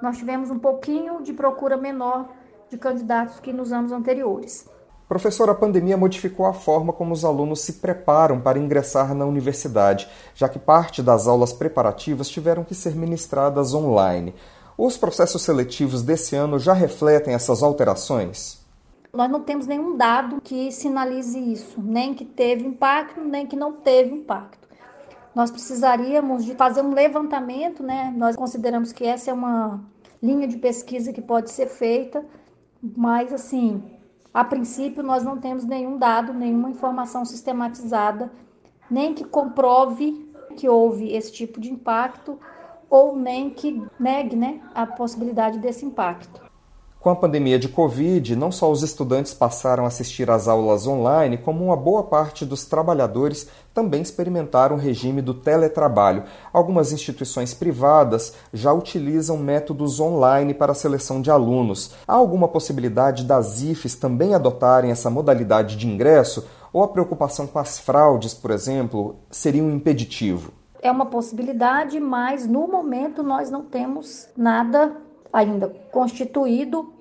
nós 0.00 0.16
tivemos 0.16 0.48
um 0.48 0.60
pouquinho 0.60 1.24
de 1.24 1.32
procura 1.32 1.76
menor 1.76 2.28
de 2.70 2.78
candidatos 2.78 3.40
que 3.40 3.52
nos 3.52 3.72
anos 3.72 3.90
anteriores. 3.90 4.70
Professor, 5.08 5.50
a 5.50 5.54
pandemia 5.56 5.96
modificou 5.96 6.46
a 6.46 6.52
forma 6.52 6.92
como 6.92 7.12
os 7.12 7.24
alunos 7.24 7.62
se 7.62 7.74
preparam 7.74 8.40
para 8.40 8.60
ingressar 8.60 9.12
na 9.12 9.24
universidade, 9.24 10.08
já 10.36 10.48
que 10.48 10.60
parte 10.60 11.02
das 11.02 11.26
aulas 11.26 11.52
preparativas 11.52 12.28
tiveram 12.28 12.62
que 12.62 12.76
ser 12.76 12.94
ministradas 12.94 13.74
online. 13.74 14.32
Os 14.78 14.98
processos 14.98 15.40
seletivos 15.40 16.02
desse 16.02 16.36
ano 16.36 16.58
já 16.58 16.74
refletem 16.74 17.32
essas 17.32 17.62
alterações? 17.62 18.62
Nós 19.10 19.30
não 19.30 19.40
temos 19.40 19.66
nenhum 19.66 19.96
dado 19.96 20.38
que 20.42 20.70
sinalize 20.70 21.38
isso, 21.38 21.80
nem 21.80 22.12
que 22.12 22.26
teve 22.26 22.66
impacto, 22.66 23.22
nem 23.22 23.46
que 23.46 23.56
não 23.56 23.72
teve 23.72 24.14
impacto. 24.14 24.68
Nós 25.34 25.50
precisaríamos 25.50 26.44
de 26.44 26.54
fazer 26.54 26.82
um 26.82 26.92
levantamento, 26.92 27.82
né? 27.82 28.12
Nós 28.14 28.36
consideramos 28.36 28.92
que 28.92 29.06
essa 29.06 29.30
é 29.30 29.34
uma 29.34 29.80
linha 30.22 30.46
de 30.46 30.58
pesquisa 30.58 31.10
que 31.10 31.22
pode 31.22 31.50
ser 31.50 31.68
feita, 31.68 32.22
mas 32.82 33.32
assim, 33.32 33.82
a 34.32 34.44
princípio, 34.44 35.02
nós 35.02 35.22
não 35.22 35.38
temos 35.38 35.64
nenhum 35.64 35.96
dado, 35.96 36.34
nenhuma 36.34 36.68
informação 36.68 37.24
sistematizada, 37.24 38.30
nem 38.90 39.14
que 39.14 39.24
comprove 39.24 40.30
que 40.58 40.68
houve 40.68 41.14
esse 41.14 41.32
tipo 41.32 41.58
de 41.58 41.70
impacto 41.70 42.38
ou 42.88 43.16
nem 43.16 43.50
que 43.50 43.82
negue 43.98 44.36
né, 44.36 44.60
a 44.74 44.86
possibilidade 44.86 45.58
desse 45.58 45.84
impacto. 45.84 46.46
Com 47.06 47.10
a 47.10 47.14
pandemia 47.14 47.56
de 47.56 47.68
Covid, 47.68 48.34
não 48.34 48.50
só 48.50 48.68
os 48.68 48.82
estudantes 48.82 49.32
passaram 49.32 49.84
a 49.84 49.86
assistir 49.86 50.28
às 50.28 50.48
aulas 50.48 50.88
online, 50.88 51.38
como 51.38 51.66
uma 51.66 51.76
boa 51.76 52.02
parte 52.02 52.44
dos 52.44 52.64
trabalhadores 52.64 53.46
também 53.72 54.02
experimentaram 54.02 54.74
o 54.74 54.78
regime 54.78 55.22
do 55.22 55.32
teletrabalho. 55.32 56.24
Algumas 56.52 56.90
instituições 56.90 57.54
privadas 57.54 58.34
já 58.52 58.72
utilizam 58.72 59.38
métodos 59.38 60.00
online 60.00 60.52
para 60.52 60.72
a 60.72 60.74
seleção 60.74 61.22
de 61.22 61.30
alunos. 61.30 61.92
Há 62.08 62.14
alguma 62.14 62.48
possibilidade 62.48 63.22
das 63.22 63.62
IFES 63.62 63.94
também 63.94 64.34
adotarem 64.34 64.90
essa 64.90 65.08
modalidade 65.08 65.76
de 65.76 65.86
ingresso? 65.86 66.44
Ou 66.72 66.82
a 66.82 66.88
preocupação 66.88 67.46
com 67.46 67.60
as 67.60 67.78
fraudes, 67.78 68.34
por 68.34 68.50
exemplo, 68.50 69.14
seria 69.30 69.62
um 69.62 69.70
impeditivo? 69.70 70.50
É 70.82 70.90
uma 70.90 71.06
possibilidade, 71.06 71.98
mas 71.98 72.46
no 72.46 72.66
momento 72.68 73.22
nós 73.22 73.50
não 73.50 73.62
temos 73.62 74.28
nada 74.36 74.96
ainda 75.32 75.68
constituído 75.90 76.96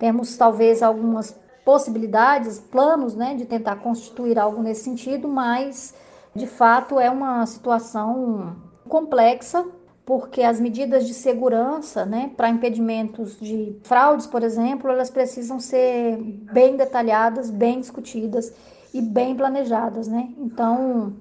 temos 0.00 0.34
talvez 0.34 0.82
algumas 0.82 1.38
possibilidades, 1.62 2.58
planos, 2.58 3.14
né, 3.14 3.34
de 3.34 3.44
tentar 3.44 3.76
constituir 3.76 4.38
algo 4.38 4.62
nesse 4.62 4.84
sentido, 4.84 5.28
mas 5.28 5.94
de 6.34 6.46
fato 6.46 6.98
é 6.98 7.10
uma 7.10 7.44
situação 7.44 8.56
complexa, 8.88 9.62
porque 10.06 10.42
as 10.42 10.58
medidas 10.58 11.06
de 11.06 11.12
segurança, 11.12 12.06
né, 12.06 12.30
para 12.34 12.48
impedimentos 12.48 13.38
de 13.38 13.78
fraudes, 13.82 14.26
por 14.26 14.42
exemplo, 14.42 14.90
elas 14.90 15.10
precisam 15.10 15.60
ser 15.60 16.16
bem 16.50 16.78
detalhadas, 16.78 17.50
bem 17.50 17.78
discutidas 17.78 18.54
e 18.94 19.02
bem 19.02 19.36
planejadas, 19.36 20.08
né? 20.08 20.30
Então, 20.38 21.12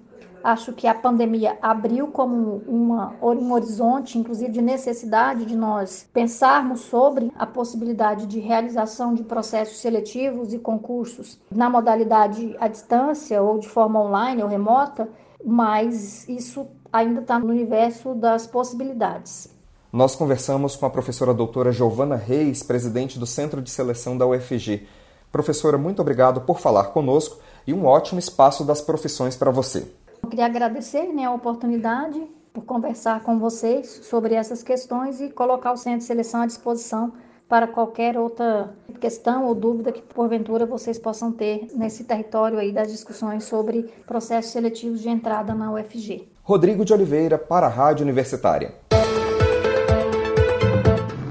Acho 0.43 0.73
que 0.73 0.87
a 0.87 0.93
pandemia 0.93 1.57
abriu 1.61 2.07
como 2.07 2.61
uma, 2.67 3.15
um 3.21 3.51
horizonte, 3.53 4.17
inclusive 4.17 4.51
de 4.51 4.61
necessidade 4.61 5.45
de 5.45 5.55
nós 5.55 6.07
pensarmos 6.13 6.81
sobre 6.81 7.31
a 7.37 7.45
possibilidade 7.45 8.25
de 8.25 8.39
realização 8.39 9.13
de 9.13 9.23
processos 9.23 9.79
seletivos 9.79 10.53
e 10.53 10.59
concursos 10.59 11.39
na 11.51 11.69
modalidade 11.69 12.55
à 12.59 12.67
distância 12.67 13.41
ou 13.41 13.59
de 13.59 13.67
forma 13.67 14.01
online 14.01 14.41
ou 14.41 14.49
remota, 14.49 15.09
mas 15.43 16.27
isso 16.27 16.67
ainda 16.91 17.21
está 17.21 17.39
no 17.39 17.47
universo 17.47 18.13
das 18.15 18.47
possibilidades. 18.47 19.49
Nós 19.91 20.15
conversamos 20.15 20.75
com 20.75 20.85
a 20.85 20.89
professora 20.89 21.33
doutora 21.33 21.71
Giovana 21.71 22.15
Reis, 22.15 22.61
presidente 22.61 23.17
do 23.17 23.25
Centro 23.25 23.61
de 23.61 23.71
Seleção 23.71 24.17
da 24.17 24.27
UFG. 24.27 24.87
Professora, 25.31 25.77
muito 25.77 26.01
obrigado 26.01 26.41
por 26.41 26.59
falar 26.59 26.85
conosco 26.85 27.39
e 27.65 27.73
um 27.73 27.85
ótimo 27.85 28.19
espaço 28.19 28.63
das 28.63 28.81
profissões 28.81 29.35
para 29.35 29.51
você. 29.51 29.87
Eu 30.29 30.31
queria 30.31 30.45
agradecer 30.45 31.11
né, 31.11 31.25
a 31.25 31.33
oportunidade 31.33 32.21
por 32.53 32.63
conversar 32.63 33.23
com 33.23 33.39
vocês 33.39 34.01
sobre 34.03 34.35
essas 34.35 34.61
questões 34.61 35.19
e 35.19 35.31
colocar 35.31 35.71
o 35.71 35.75
Centro 35.75 36.01
de 36.01 36.03
Seleção 36.03 36.43
à 36.43 36.45
disposição 36.45 37.13
para 37.47 37.65
qualquer 37.65 38.15
outra 38.15 38.75
questão 38.99 39.45
ou 39.45 39.55
dúvida 39.55 39.91
que 39.91 40.03
porventura 40.03 40.67
vocês 40.67 40.99
possam 40.99 41.31
ter 41.31 41.67
nesse 41.73 42.03
território 42.03 42.59
aí 42.59 42.71
das 42.71 42.91
discussões 42.91 43.45
sobre 43.45 43.91
processos 44.05 44.51
seletivos 44.51 45.01
de 45.01 45.09
entrada 45.09 45.55
na 45.55 45.73
UFG. 45.73 46.27
Rodrigo 46.43 46.85
de 46.85 46.93
Oliveira 46.93 47.39
para 47.39 47.65
a 47.65 47.69
Rádio 47.71 48.03
Universitária. 48.03 48.75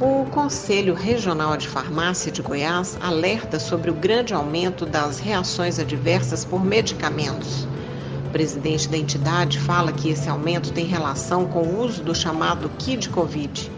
O 0.00 0.28
Conselho 0.32 0.94
Regional 0.94 1.56
de 1.56 1.68
Farmácia 1.68 2.32
de 2.32 2.42
Goiás 2.42 2.98
alerta 3.00 3.60
sobre 3.60 3.92
o 3.92 3.94
grande 3.94 4.34
aumento 4.34 4.84
das 4.84 5.20
reações 5.20 5.78
adversas 5.78 6.44
por 6.44 6.64
medicamentos. 6.64 7.67
O 8.28 8.30
presidente 8.30 8.90
da 8.90 8.98
entidade 8.98 9.58
fala 9.58 9.90
que 9.90 10.10
esse 10.10 10.28
aumento 10.28 10.70
tem 10.70 10.84
relação 10.84 11.46
com 11.46 11.60
o 11.60 11.80
uso 11.82 12.04
do 12.04 12.14
chamado 12.14 12.68
kit 12.78 13.08
Covid. 13.08 13.72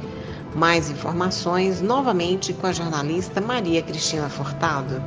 Mais 0.56 0.90
informações 0.90 1.80
novamente 1.80 2.52
com 2.52 2.66
a 2.66 2.72
jornalista 2.72 3.40
Maria 3.40 3.80
Cristina 3.80 4.28
Furtado. 4.28 5.00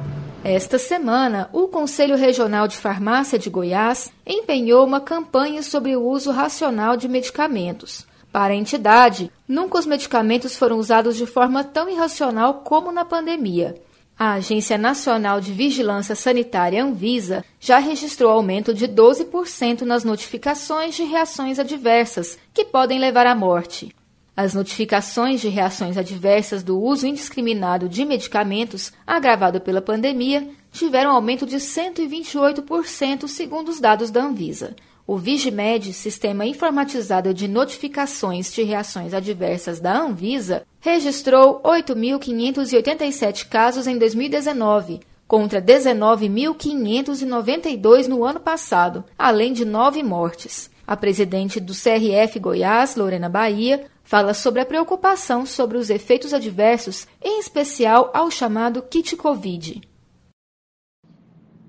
Esta 0.45 0.79
semana, 0.79 1.49
o 1.51 1.67
Conselho 1.67 2.15
Regional 2.15 2.69
de 2.69 2.77
Farmácia 2.77 3.38
de 3.38 3.49
Goiás 3.49 4.10
empenhou 4.25 4.86
uma 4.86 5.01
campanha 5.01 5.62
sobre 5.62 5.93
o 5.93 6.08
uso 6.08 6.32
racional 6.32 6.95
de 6.95 7.10
medicamentos. 7.10 8.08
Para 8.32 8.53
a 8.53 8.58
entidade, 8.58 9.29
nunca 9.45 9.77
os 9.77 9.86
medicamentos 9.86 10.56
foram 10.56 10.77
usados 10.77 11.17
de 11.17 11.25
forma 11.25 11.65
tão 11.65 11.89
irracional 11.89 12.62
como 12.63 12.93
na 12.93 13.03
pandemia. 13.03 13.75
A 14.17 14.34
Agência 14.34 14.78
Nacional 14.78 15.41
de 15.41 15.52
Vigilância 15.52 16.15
Sanitária 16.15 16.84
Anvisa 16.84 17.43
já 17.60 17.80
registrou 17.80 18.32
aumento 18.32 18.73
de 18.73 18.88
12% 18.88 19.82
nas 19.82 20.04
notificações 20.04 20.95
de 20.95 21.04
reações 21.04 21.58
adversas, 21.58 22.38
que 22.54 22.63
podem 22.63 22.99
levar 22.99 23.26
à 23.26 23.34
morte. 23.34 23.93
As 24.36 24.54
notificações 24.54 25.41
de 25.41 25.49
reações 25.49 25.97
adversas 25.97 26.63
do 26.63 26.80
uso 26.80 27.08
indiscriminado 27.08 27.89
de 27.89 28.06
medicamentos, 28.06 28.93
agravado 29.06 29.60
pela 29.60 29.82
pandemia, 29.82 30.47
tiveram 30.71 31.12
aumento 31.12 31.45
de 31.45 31.58
128%, 31.58 33.28
segundo 33.28 33.69
os 33.69 33.80
dados 33.80 34.12
da 34.12 34.23
Anvisa. 34.23 34.76
O 35.06 35.17
Vigimed, 35.17 35.91
sistema 35.91 36.45
informatizado 36.45 37.34
de 37.34 37.47
notificações 37.47 38.54
de 38.54 38.63
reações 38.63 39.13
adversas 39.13 39.80
da 39.80 39.95
Anvisa, 39.95 40.65
registrou 40.84 41.60
8.587 41.62 43.48
casos 43.48 43.88
em 43.88 43.98
2019, 43.98 45.00
contra 45.26 45.62
19.592 45.62 48.08
no 48.08 48.26
ano 48.26 48.41
passado, 48.41 49.06
além 49.17 49.54
de 49.54 49.63
nove 49.63 50.04
mortes. 50.04 50.69
A 50.86 50.98
presidente 50.98 51.62
do 51.62 51.72
CRF 51.72 52.38
Goiás, 52.38 52.98
Lorena 52.98 53.30
Bahia, 53.30 53.86
fala 54.04 54.34
sobre 54.34 54.60
a 54.60 54.65
preocupação 54.65 55.46
sobre 55.46 55.78
os 55.78 55.89
efeitos 55.89 56.34
adversos, 56.34 57.08
em 57.24 57.39
especial 57.39 58.12
ao 58.13 58.30
chamado 58.30 58.82
kit 58.82 59.15
Covid. 59.15 59.80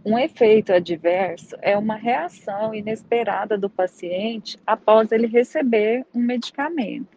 Um 0.05 0.19
efeito 0.19 0.73
adverso 0.73 1.55
é 1.63 1.79
uma 1.79 1.95
reação 1.95 2.75
inesperada 2.75 3.57
do 3.57 3.71
paciente 3.71 4.59
após 4.67 5.13
ele 5.13 5.29
receber 5.29 6.05
um 6.13 6.21
medicamento. 6.21 7.14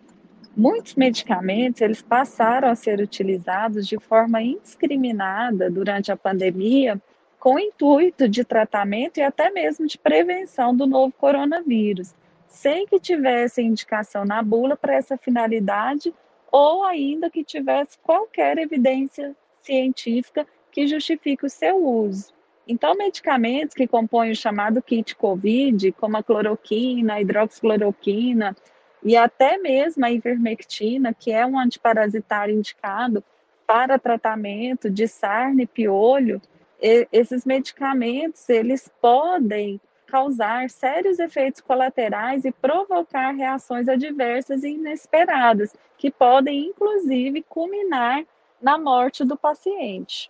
Muitos 0.58 0.96
medicamentos 0.96 1.82
eles 1.82 2.02
passaram 2.02 2.68
a 2.68 2.74
ser 2.74 3.00
utilizados 3.00 3.86
de 3.86 4.00
forma 4.00 4.42
indiscriminada 4.42 5.70
durante 5.70 6.12
a 6.12 6.18
pandemia 6.18 7.00
com 7.40 7.54
o 7.54 7.60
intuito 7.60 8.28
de 8.28 8.44
tratamento 8.44 9.20
e 9.20 9.22
até 9.22 9.52
mesmo 9.52 9.86
de 9.86 10.00
prevenção 10.00 10.76
do 10.76 10.88
novo 10.88 11.14
coronavírus, 11.14 12.16
sem 12.48 12.88
que 12.88 13.00
tivesse 13.00 13.62
indicação 13.62 14.26
na 14.26 14.42
bula 14.42 14.76
para 14.76 14.96
essa 14.96 15.16
finalidade 15.16 16.12
ou 16.52 16.84
ainda 16.84 17.30
que 17.30 17.44
tivesse 17.44 18.00
qualquer 18.00 18.58
evidência 18.58 19.36
científica 19.62 20.48
que 20.72 20.88
justifique 20.88 21.46
o 21.46 21.50
seu 21.52 21.78
uso. 21.86 22.34
Então, 22.68 22.96
medicamentos 22.96 23.76
que 23.76 23.86
compõem 23.86 24.32
o 24.32 24.36
chamado 24.36 24.82
kit 24.82 25.16
COVID, 25.16 25.92
como 25.92 26.18
a 26.18 26.24
cloroquina, 26.24 27.14
a 27.14 27.22
hidroxicloroquina 27.22 28.56
e 29.04 29.16
até 29.16 29.58
mesmo 29.58 30.06
a 30.06 30.12
ivermectina, 30.12 31.14
que 31.14 31.32
é 31.32 31.46
um 31.46 31.60
antiparasitário 31.60 32.56
indicado 32.56 33.24
para 33.66 34.00
tratamento 34.00 34.90
de 34.90 35.08
sarna 35.08 35.64
e 35.64 35.68
piolho, 35.68 36.42
esses 36.80 37.46
medicamentos, 37.46 38.48
eles 38.50 38.90
podem 39.02 39.82
causar 40.06 40.70
sérios 40.70 41.20
efeitos 41.20 41.60
colaterais 41.60 42.46
e 42.46 42.52
provocar 42.52 43.32
reações 43.32 43.90
adversas 43.90 44.64
e 44.64 44.70
inesperadas, 44.70 45.76
que 45.98 46.10
podem 46.10 46.68
inclusive 46.68 47.44
culminar 47.44 48.24
na 48.62 48.78
morte 48.78 49.26
do 49.26 49.36
paciente. 49.36 50.30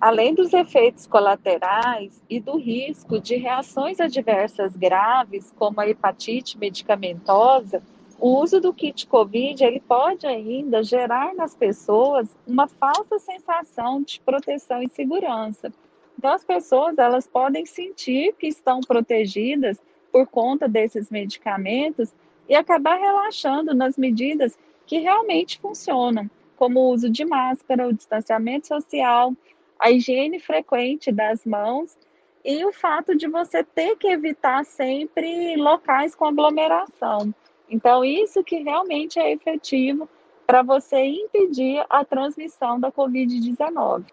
Além 0.00 0.34
dos 0.34 0.54
efeitos 0.54 1.06
colaterais 1.06 2.22
e 2.28 2.40
do 2.40 2.56
risco 2.56 3.20
de 3.20 3.36
reações 3.36 4.00
adversas 4.00 4.74
graves, 4.74 5.52
como 5.58 5.78
a 5.78 5.86
hepatite 5.86 6.56
medicamentosa, 6.56 7.82
o 8.18 8.40
uso 8.40 8.60
do 8.60 8.72
kit 8.72 9.06
COVID 9.06 9.62
ele 9.62 9.78
pode 9.80 10.26
ainda 10.26 10.82
gerar 10.82 11.34
nas 11.34 11.54
pessoas 11.54 12.34
uma 12.46 12.66
falsa 12.66 13.18
sensação 13.18 14.02
de 14.02 14.20
proteção 14.20 14.82
e 14.82 14.88
segurança. 14.88 15.70
Então 16.18 16.32
as 16.32 16.44
pessoas 16.44 16.96
elas 16.96 17.26
podem 17.26 17.66
sentir 17.66 18.34
que 18.38 18.46
estão 18.46 18.80
protegidas 18.80 19.78
por 20.10 20.26
conta 20.26 20.66
desses 20.66 21.10
medicamentos 21.10 22.14
e 22.48 22.54
acabar 22.54 22.98
relaxando 22.98 23.74
nas 23.74 23.98
medidas 23.98 24.58
que 24.86 24.98
realmente 24.98 25.58
funcionam, 25.60 26.28
como 26.56 26.80
o 26.80 26.90
uso 26.90 27.10
de 27.10 27.24
máscara, 27.24 27.86
o 27.86 27.92
distanciamento 27.92 28.66
social, 28.66 29.34
a 29.80 29.90
higiene 29.90 30.38
frequente 30.38 31.10
das 31.10 31.44
mãos 31.44 31.96
e 32.44 32.64
o 32.64 32.72
fato 32.72 33.16
de 33.16 33.26
você 33.26 33.64
ter 33.64 33.96
que 33.96 34.08
evitar 34.08 34.64
sempre 34.64 35.56
locais 35.56 36.14
com 36.14 36.26
aglomeração. 36.26 37.34
Então, 37.68 38.04
isso 38.04 38.42
que 38.44 38.56
realmente 38.56 39.18
é 39.18 39.32
efetivo 39.32 40.08
para 40.46 40.62
você 40.62 41.04
impedir 41.04 41.84
a 41.88 42.04
transmissão 42.04 42.78
da 42.78 42.90
Covid-19. 42.90 44.04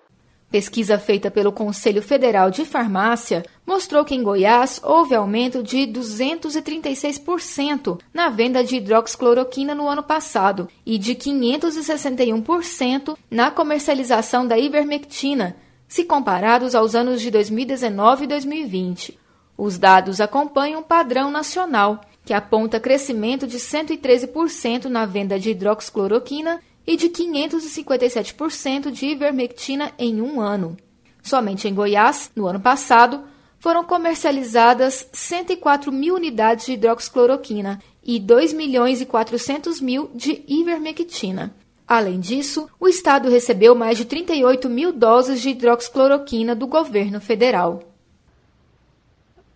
Pesquisa 0.49 0.97
feita 0.97 1.29
pelo 1.29 1.51
Conselho 1.51 2.01
Federal 2.01 2.49
de 2.49 2.63
Farmácia 2.63 3.45
mostrou 3.65 4.05
que 4.05 4.15
em 4.15 4.23
Goiás 4.23 4.79
houve 4.81 5.13
aumento 5.13 5.61
de 5.61 5.79
236% 5.79 7.99
na 8.13 8.29
venda 8.29 8.63
de 8.63 8.77
hidroxicloroquina 8.77 9.75
no 9.75 9.89
ano 9.89 10.01
passado 10.01 10.69
e 10.85 10.97
de 10.97 11.15
561% 11.15 13.17
na 13.29 13.51
comercialização 13.51 14.47
da 14.47 14.57
ivermectina, 14.57 15.57
se 15.85 16.05
comparados 16.05 16.75
aos 16.75 16.95
anos 16.95 17.21
de 17.21 17.29
2019 17.29 18.23
e 18.23 18.27
2020. 18.27 19.19
Os 19.57 19.77
dados 19.77 20.21
acompanham 20.21 20.79
um 20.79 20.83
padrão 20.83 21.29
nacional, 21.29 21.99
que 22.23 22.33
aponta 22.33 22.79
crescimento 22.79 23.45
de 23.45 23.57
113% 23.57 24.85
na 24.85 25.05
venda 25.05 25.37
de 25.37 25.49
hidroxicloroquina 25.49 26.61
e 26.87 26.95
de 26.95 27.09
557% 27.09 28.89
de 28.89 29.07
ivermectina 29.07 29.91
em 29.99 30.21
um 30.21 30.39
ano. 30.39 30.77
Somente 31.21 31.67
em 31.67 31.73
Goiás, 31.73 32.31
no 32.33 32.47
ano 32.47 32.61
passado, 32.61 33.23
foram 33.59 33.83
comercializadas 33.83 35.05
104 35.11 35.91
mil 35.91 36.15
unidades 36.15 36.65
de 36.65 36.73
hidroxicloroquina 36.73 37.81
e 38.01 38.17
2 38.17 38.53
milhões 38.53 39.01
e 39.01 39.05
400 39.05 39.81
mil 39.81 40.09
de 40.15 40.41
ivermectina. 40.47 41.53
Além 41.85 42.19
disso, 42.19 42.69
o 42.79 42.87
estado 42.87 43.29
recebeu 43.29 43.75
mais 43.75 43.97
de 43.97 44.05
38 44.05 44.69
mil 44.69 44.93
doses 44.93 45.41
de 45.41 45.49
hidroxicloroquina 45.49 46.55
do 46.55 46.67
governo 46.67 47.19
federal. 47.19 47.96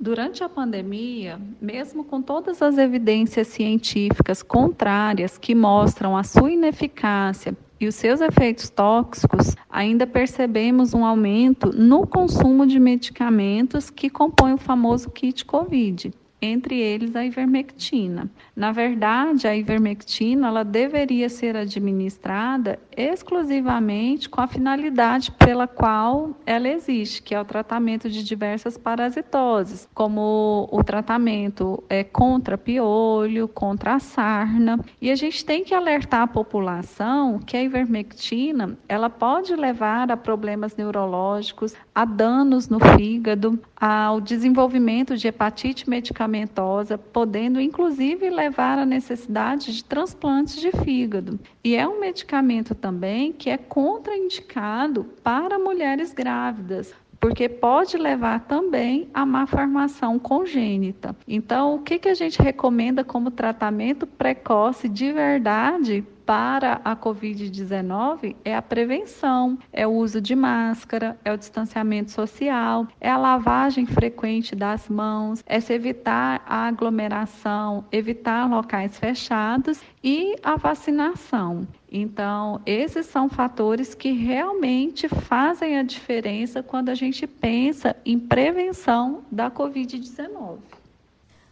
Durante 0.01 0.43
a 0.43 0.49
pandemia, 0.49 1.39
mesmo 1.61 2.03
com 2.03 2.23
todas 2.23 2.59
as 2.59 2.79
evidências 2.79 3.49
científicas 3.49 4.41
contrárias 4.41 5.37
que 5.37 5.53
mostram 5.53 6.17
a 6.17 6.23
sua 6.23 6.51
ineficácia 6.51 7.55
e 7.79 7.87
os 7.87 7.93
seus 7.93 8.19
efeitos 8.19 8.67
tóxicos, 8.67 9.55
ainda 9.69 10.07
percebemos 10.07 10.95
um 10.95 11.05
aumento 11.05 11.71
no 11.71 12.07
consumo 12.07 12.65
de 12.65 12.79
medicamentos 12.79 13.91
que 13.91 14.09
compõem 14.09 14.53
o 14.53 14.57
famoso 14.57 15.07
kit 15.11 15.45
COVID 15.45 16.11
entre 16.41 16.79
eles 16.79 17.15
a 17.15 17.23
ivermectina. 17.23 18.29
Na 18.55 18.71
verdade, 18.71 19.47
a 19.47 19.55
ivermectina 19.55 20.47
ela 20.47 20.63
deveria 20.63 21.29
ser 21.29 21.55
administrada 21.55 22.79
exclusivamente 22.97 24.27
com 24.27 24.41
a 24.41 24.47
finalidade 24.47 25.31
pela 25.31 25.67
qual 25.67 26.35
ela 26.45 26.67
existe, 26.67 27.21
que 27.21 27.35
é 27.35 27.39
o 27.39 27.45
tratamento 27.45 28.09
de 28.09 28.23
diversas 28.23 28.77
parasitoses, 28.77 29.87
como 29.93 30.67
o 30.71 30.83
tratamento 30.83 31.83
é, 31.87 32.03
contra 32.03 32.57
piolho, 32.57 33.47
contra 33.47 33.95
a 33.95 33.99
sarna. 33.99 34.79
E 34.99 35.11
a 35.11 35.15
gente 35.15 35.45
tem 35.45 35.63
que 35.63 35.75
alertar 35.75 36.23
a 36.23 36.27
população 36.27 37.39
que 37.39 37.55
a 37.55 37.63
ivermectina 37.63 38.77
ela 38.89 39.09
pode 39.09 39.55
levar 39.55 40.11
a 40.11 40.17
problemas 40.17 40.75
neurológicos, 40.75 41.75
a 41.93 42.03
danos 42.03 42.67
no 42.67 42.79
fígado, 42.79 43.59
ao 43.79 44.19
desenvolvimento 44.19 45.15
de 45.15 45.27
hepatite 45.27 45.89
medicamentosa 45.89 46.30
medicamentosa, 46.31 46.97
podendo 46.97 47.59
inclusive 47.59 48.29
levar 48.29 48.79
à 48.79 48.85
necessidade 48.85 49.73
de 49.73 49.83
transplantes 49.83 50.59
de 50.59 50.71
fígado. 50.71 51.39
E 51.63 51.75
é 51.75 51.87
um 51.87 51.99
medicamento 51.99 52.73
também 52.73 53.33
que 53.33 53.49
é 53.49 53.57
contraindicado 53.57 55.03
para 55.21 55.59
mulheres 55.59 56.13
grávidas, 56.13 56.93
porque 57.19 57.47
pode 57.47 57.97
levar 57.97 58.39
também 58.41 59.09
a 59.13 59.25
má 59.25 59.45
formação 59.45 60.17
congênita. 60.17 61.15
Então, 61.27 61.75
o 61.75 61.79
que, 61.79 61.99
que 61.99 62.09
a 62.09 62.15
gente 62.15 62.41
recomenda 62.41 63.03
como 63.03 63.29
tratamento 63.29 64.07
precoce 64.07 64.89
de 64.89 65.11
verdade 65.11 66.03
para 66.31 66.79
a 66.85 66.95
Covid-19 66.95 68.37
é 68.45 68.55
a 68.55 68.61
prevenção, 68.61 69.59
é 69.73 69.85
o 69.85 69.91
uso 69.91 70.21
de 70.21 70.33
máscara, 70.33 71.19
é 71.25 71.33
o 71.33 71.37
distanciamento 71.37 72.09
social, 72.09 72.87
é 73.01 73.09
a 73.09 73.17
lavagem 73.17 73.85
frequente 73.85 74.55
das 74.55 74.87
mãos, 74.87 75.43
é 75.45 75.59
se 75.59 75.73
evitar 75.73 76.41
a 76.47 76.67
aglomeração, 76.67 77.83
evitar 77.91 78.49
locais 78.49 78.97
fechados 78.97 79.81
e 80.01 80.37
a 80.41 80.55
vacinação. 80.55 81.67
Então, 81.91 82.61
esses 82.65 83.07
são 83.07 83.27
fatores 83.27 83.93
que 83.93 84.13
realmente 84.13 85.09
fazem 85.09 85.77
a 85.77 85.83
diferença 85.83 86.63
quando 86.63 86.87
a 86.87 86.95
gente 86.95 87.27
pensa 87.27 87.93
em 88.05 88.17
prevenção 88.17 89.21
da 89.29 89.51
Covid-19. 89.51 90.59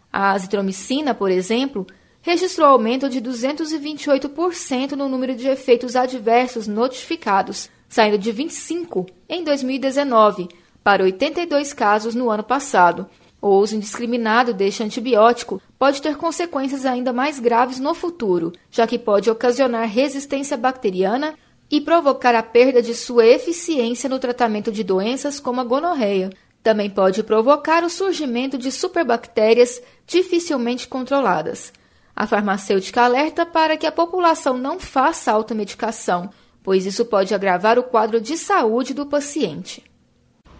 A 0.09 0.31
azitromicina, 0.31 1.13
por 1.13 1.29
exemplo, 1.29 1.85
registrou 2.21 2.67
aumento 2.67 3.09
de 3.09 3.21
228% 3.21 4.91
no 4.91 5.07
número 5.07 5.35
de 5.35 5.47
efeitos 5.47 5.95
adversos 5.95 6.67
notificados, 6.67 7.69
saindo 7.87 8.17
de 8.17 8.31
25 8.31 9.05
em 9.27 9.43
2019 9.43 10.49
para 10.83 11.03
82 11.03 11.73
casos 11.73 12.15
no 12.15 12.29
ano 12.29 12.43
passado. 12.43 13.07
O 13.41 13.49
uso 13.49 13.75
indiscriminado 13.75 14.53
deste 14.53 14.83
antibiótico 14.83 15.61
pode 15.77 16.01
ter 16.01 16.17
consequências 16.17 16.85
ainda 16.85 17.13
mais 17.13 17.39
graves 17.39 17.79
no 17.79 17.93
futuro, 17.93 18.51
já 18.69 18.85
que 18.85 18.99
pode 18.99 19.29
ocasionar 19.29 19.87
resistência 19.87 20.57
bacteriana 20.57 21.35
e 21.71 21.79
provocar 21.79 22.35
a 22.35 22.43
perda 22.43 22.81
de 22.81 22.93
sua 22.93 23.25
eficiência 23.25 24.09
no 24.09 24.19
tratamento 24.19 24.71
de 24.71 24.83
doenças 24.83 25.39
como 25.39 25.61
a 25.61 25.63
gonorreia, 25.63 26.31
Também 26.61 26.89
pode 26.89 27.23
provocar 27.23 27.83
o 27.83 27.89
surgimento 27.89 28.57
de 28.57 28.71
superbactérias 28.71 29.81
dificilmente 30.05 30.87
controladas. 30.87 31.71
A 32.19 32.27
farmacêutica 32.27 33.01
alerta 33.01 33.45
para 33.45 33.77
que 33.77 33.87
a 33.87 33.93
população 33.93 34.57
não 34.57 34.77
faça 34.77 35.31
automedicação, 35.31 36.29
pois 36.61 36.85
isso 36.85 37.05
pode 37.05 37.33
agravar 37.33 37.79
o 37.79 37.83
quadro 37.83 38.19
de 38.19 38.35
saúde 38.35 38.93
do 38.93 39.05
paciente. 39.05 39.81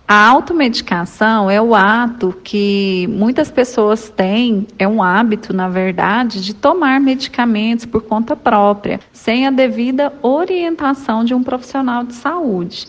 A 0.07 0.25
automedicação 0.29 1.51
é 1.51 1.61
o 1.61 1.75
ato 1.75 2.33
que 2.45 3.07
muitas 3.11 3.51
pessoas 3.51 4.09
têm, 4.09 4.67
é 4.79 4.87
um 4.87 5.03
hábito, 5.03 5.51
na 5.51 5.67
verdade, 5.67 6.41
de 6.41 6.53
tomar 6.53 6.97
medicamentos 7.01 7.85
por 7.85 8.03
conta 8.03 8.37
própria, 8.37 9.01
sem 9.11 9.45
a 9.45 9.51
devida 9.51 10.13
orientação 10.21 11.25
de 11.25 11.33
um 11.33 11.43
profissional 11.43 12.05
de 12.05 12.13
saúde. 12.13 12.87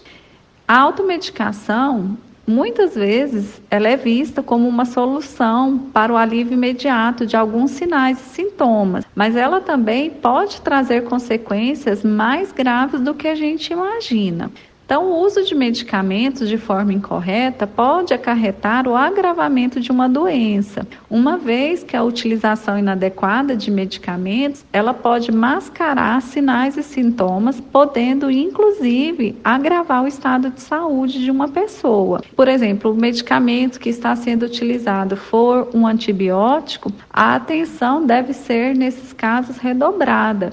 A 0.68 0.79
automedicação, 0.79 2.16
muitas 2.47 2.95
vezes, 2.95 3.61
ela 3.70 3.88
é 3.88 3.97
vista 3.97 4.43
como 4.43 4.68
uma 4.68 4.84
solução 4.84 5.78
para 5.93 6.12
o 6.12 6.16
alívio 6.16 6.55
imediato 6.55 7.26
de 7.26 7.36
alguns 7.36 7.72
sinais 7.72 8.18
e 8.18 8.34
sintomas, 8.34 9.05
mas 9.14 9.36
ela 9.36 9.61
também 9.61 10.11
pode 10.11 10.61
trazer 10.61 11.05
consequências 11.05 12.03
mais 12.03 12.53
graves 12.53 13.01
do 13.01 13.14
que 13.14 13.28
a 13.28 13.34
gente 13.34 13.72
imagina. 13.72 14.51
Então, 14.91 15.05
o 15.05 15.20
uso 15.20 15.45
de 15.45 15.55
medicamentos 15.55 16.49
de 16.49 16.59
forma 16.59 16.93
incorreta 16.93 17.64
pode 17.64 18.12
acarretar 18.12 18.88
o 18.88 18.97
agravamento 18.97 19.78
de 19.78 19.93
uma 19.93 20.09
doença, 20.09 20.84
uma 21.09 21.38
vez 21.38 21.84
que 21.84 21.97
a 21.97 22.03
utilização 22.03 22.76
inadequada 22.76 23.55
de 23.55 23.70
medicamentos, 23.70 24.64
ela 24.72 24.93
pode 24.93 25.30
mascarar 25.30 26.20
sinais 26.20 26.76
e 26.76 26.82
sintomas, 26.82 27.61
podendo 27.61 28.28
inclusive 28.32 29.38
agravar 29.45 30.03
o 30.03 30.09
estado 30.09 30.51
de 30.51 30.61
saúde 30.61 31.22
de 31.22 31.30
uma 31.30 31.47
pessoa. 31.47 32.20
Por 32.34 32.49
exemplo, 32.49 32.91
o 32.91 32.97
medicamento 32.97 33.78
que 33.78 33.91
está 33.91 34.16
sendo 34.16 34.45
utilizado 34.45 35.16
for 35.16 35.70
um 35.72 35.86
antibiótico, 35.86 36.93
a 37.09 37.36
atenção 37.36 38.05
deve 38.05 38.32
ser 38.32 38.74
nesses 38.74 39.12
casos 39.12 39.57
redobrada 39.59 40.51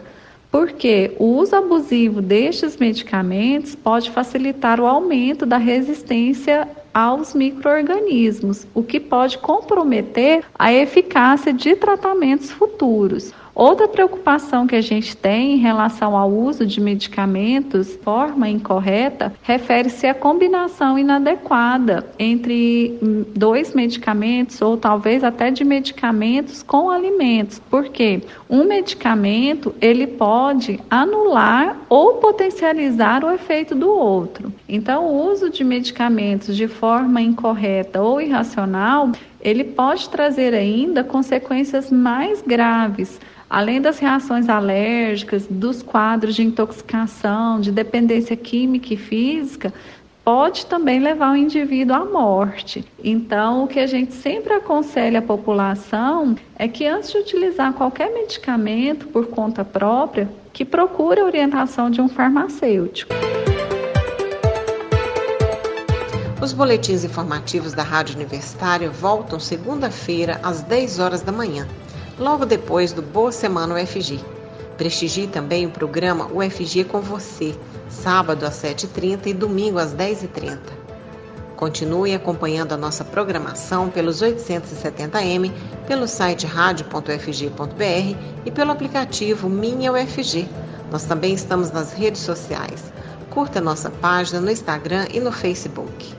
porque 0.51 1.15
o 1.19 1.25
uso 1.25 1.55
abusivo 1.55 2.21
destes 2.21 2.77
medicamentos 2.77 3.75
pode 3.75 4.09
facilitar 4.11 4.79
o 4.79 4.85
aumento 4.85 5.45
da 5.45 5.57
resistência 5.57 6.67
aos 6.93 7.33
microorganismos, 7.33 8.65
o 8.73 8.81
que 8.81 8.99
pode 8.99 9.37
comprometer 9.37 10.43
a 10.57 10.73
eficácia 10.73 11.53
de 11.53 11.75
tratamentos 11.75 12.49
futuros. 12.49 13.31
Outra 13.57 13.87
preocupação 13.87 14.67
que 14.67 14.75
a 14.75 14.81
gente 14.81 15.17
tem 15.17 15.53
em 15.53 15.57
relação 15.57 16.15
ao 16.15 16.29
uso 16.29 16.63
de 16.63 16.79
medicamentos 16.79 17.87
de 17.87 17.97
forma 17.97 18.47
incorreta 18.47 19.33
refere-se 19.41 20.05
à 20.05 20.13
combinação 20.13 20.99
inadequada 20.99 22.05
entre 22.19 22.99
dois 23.35 23.73
medicamentos 23.73 24.61
ou 24.61 24.77
talvez 24.77 25.23
até 25.23 25.49
de 25.49 25.63
medicamentos 25.63 26.61
com 26.61 26.91
alimentos. 26.91 27.59
Porque 27.67 28.21
um 28.47 28.63
medicamento 28.63 29.73
ele 29.81 30.05
pode 30.05 30.79
anular 30.87 31.77
ou 31.89 32.13
potencializar 32.17 33.23
o 33.23 33.31
efeito 33.31 33.73
do 33.73 33.89
outro. 33.89 34.53
Então, 34.69 35.07
o 35.07 35.31
uso 35.31 35.49
de 35.49 35.63
medicamentos 35.63 36.55
de 36.55 36.67
forma 36.67 37.23
incorreta 37.23 38.03
ou 38.03 38.21
irracional, 38.21 39.11
ele 39.41 39.63
pode 39.63 40.07
trazer 40.09 40.53
ainda 40.53 41.03
consequências 41.03 41.89
mais 41.89 42.39
graves 42.43 43.19
além 43.49 43.81
das 43.81 43.99
reações 43.99 44.49
alérgicas, 44.49 45.47
dos 45.49 45.81
quadros 45.81 46.35
de 46.35 46.43
intoxicação, 46.43 47.59
de 47.59 47.71
dependência 47.71 48.35
química 48.35 48.93
e 48.93 48.97
física, 48.97 49.73
pode 50.23 50.65
também 50.65 50.99
levar 50.99 51.31
o 51.31 51.37
indivíduo 51.37 51.95
à 51.95 52.03
morte. 52.03 52.83
Então, 53.01 53.63
o 53.63 53.67
que 53.67 53.79
a 53.79 53.87
gente 53.87 54.13
sempre 54.13 54.53
aconselha 54.53 55.19
a 55.19 55.21
população 55.21 56.35
é 56.57 56.67
que 56.67 56.85
antes 56.85 57.11
de 57.11 57.17
utilizar 57.17 57.71
qualquer 57.71 58.13
medicamento 58.13 59.07
por 59.07 59.27
conta 59.27 59.63
própria, 59.63 60.29
que 60.51 60.65
procure 60.65 61.21
a 61.21 61.25
orientação 61.25 61.89
de 61.89 62.01
um 62.01 62.09
farmacêutico. 62.09 63.13
Os 66.41 66.51
boletins 66.51 67.03
informativos 67.03 67.73
da 67.73 67.83
Rádio 67.83 68.15
Universitária 68.15 68.89
voltam 68.89 69.39
segunda-feira 69.39 70.39
às 70.43 70.61
10 70.61 70.99
horas 70.99 71.21
da 71.21 71.31
manhã 71.31 71.65
logo 72.19 72.45
depois 72.45 72.91
do 72.93 73.01
Boa 73.01 73.31
Semana 73.31 73.75
UFG. 73.75 74.19
Prestigie 74.77 75.27
também 75.27 75.65
o 75.65 75.71
programa 75.71 76.27
UFG 76.31 76.83
com 76.83 77.01
você, 77.01 77.55
sábado 77.89 78.45
às 78.45 78.61
7h30 78.61 79.27
e 79.27 79.33
domingo 79.33 79.79
às 79.79 79.93
10h30. 79.93 80.59
Continue 81.55 82.13
acompanhando 82.13 82.73
a 82.73 82.77
nossa 82.77 83.03
programação 83.03 83.89
pelos 83.89 84.21
870m, 84.21 85.51
pelo 85.87 86.07
site 86.07 86.45
radio.ufg.br 86.45 88.17
e 88.45 88.51
pelo 88.51 88.71
aplicativo 88.71 89.49
Minha 89.49 89.91
UFG. 89.91 90.47
Nós 90.91 91.05
também 91.05 91.33
estamos 91.33 91.71
nas 91.71 91.93
redes 91.93 92.21
sociais. 92.21 92.93
Curta 93.31 93.59
nossa 93.59 93.89
página 93.89 94.39
no 94.39 94.51
Instagram 94.51 95.07
e 95.11 95.19
no 95.19 95.31
Facebook. 95.31 96.13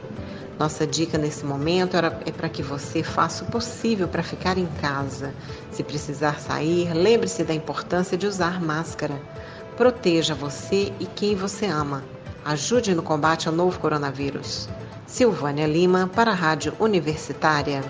Nossa 0.58 0.84
dica 0.84 1.16
nesse 1.16 1.44
momento 1.44 1.96
é 1.96 2.32
para 2.32 2.48
que 2.48 2.62
você 2.62 3.02
faça 3.02 3.44
o 3.44 3.46
possível 3.46 4.08
para 4.08 4.24
ficar 4.24 4.58
em 4.58 4.66
casa. 4.80 5.32
Se 5.70 5.84
precisar 5.84 6.40
sair, 6.40 6.92
lembre-se 6.92 7.44
da 7.44 7.54
importância 7.54 8.18
de 8.18 8.26
usar 8.26 8.60
máscara. 8.60 9.20
Proteja 9.76 10.34
você 10.34 10.92
e 10.98 11.06
quem 11.06 11.36
você 11.36 11.66
ama. 11.66 12.02
Ajude 12.44 12.92
no 12.94 13.02
combate 13.02 13.46
ao 13.46 13.54
novo 13.54 13.78
coronavírus. 13.78 14.68
Silvânia 15.06 15.66
Lima, 15.66 16.10
para 16.12 16.32
a 16.32 16.34
Rádio 16.34 16.74
Universitária. 16.80 17.80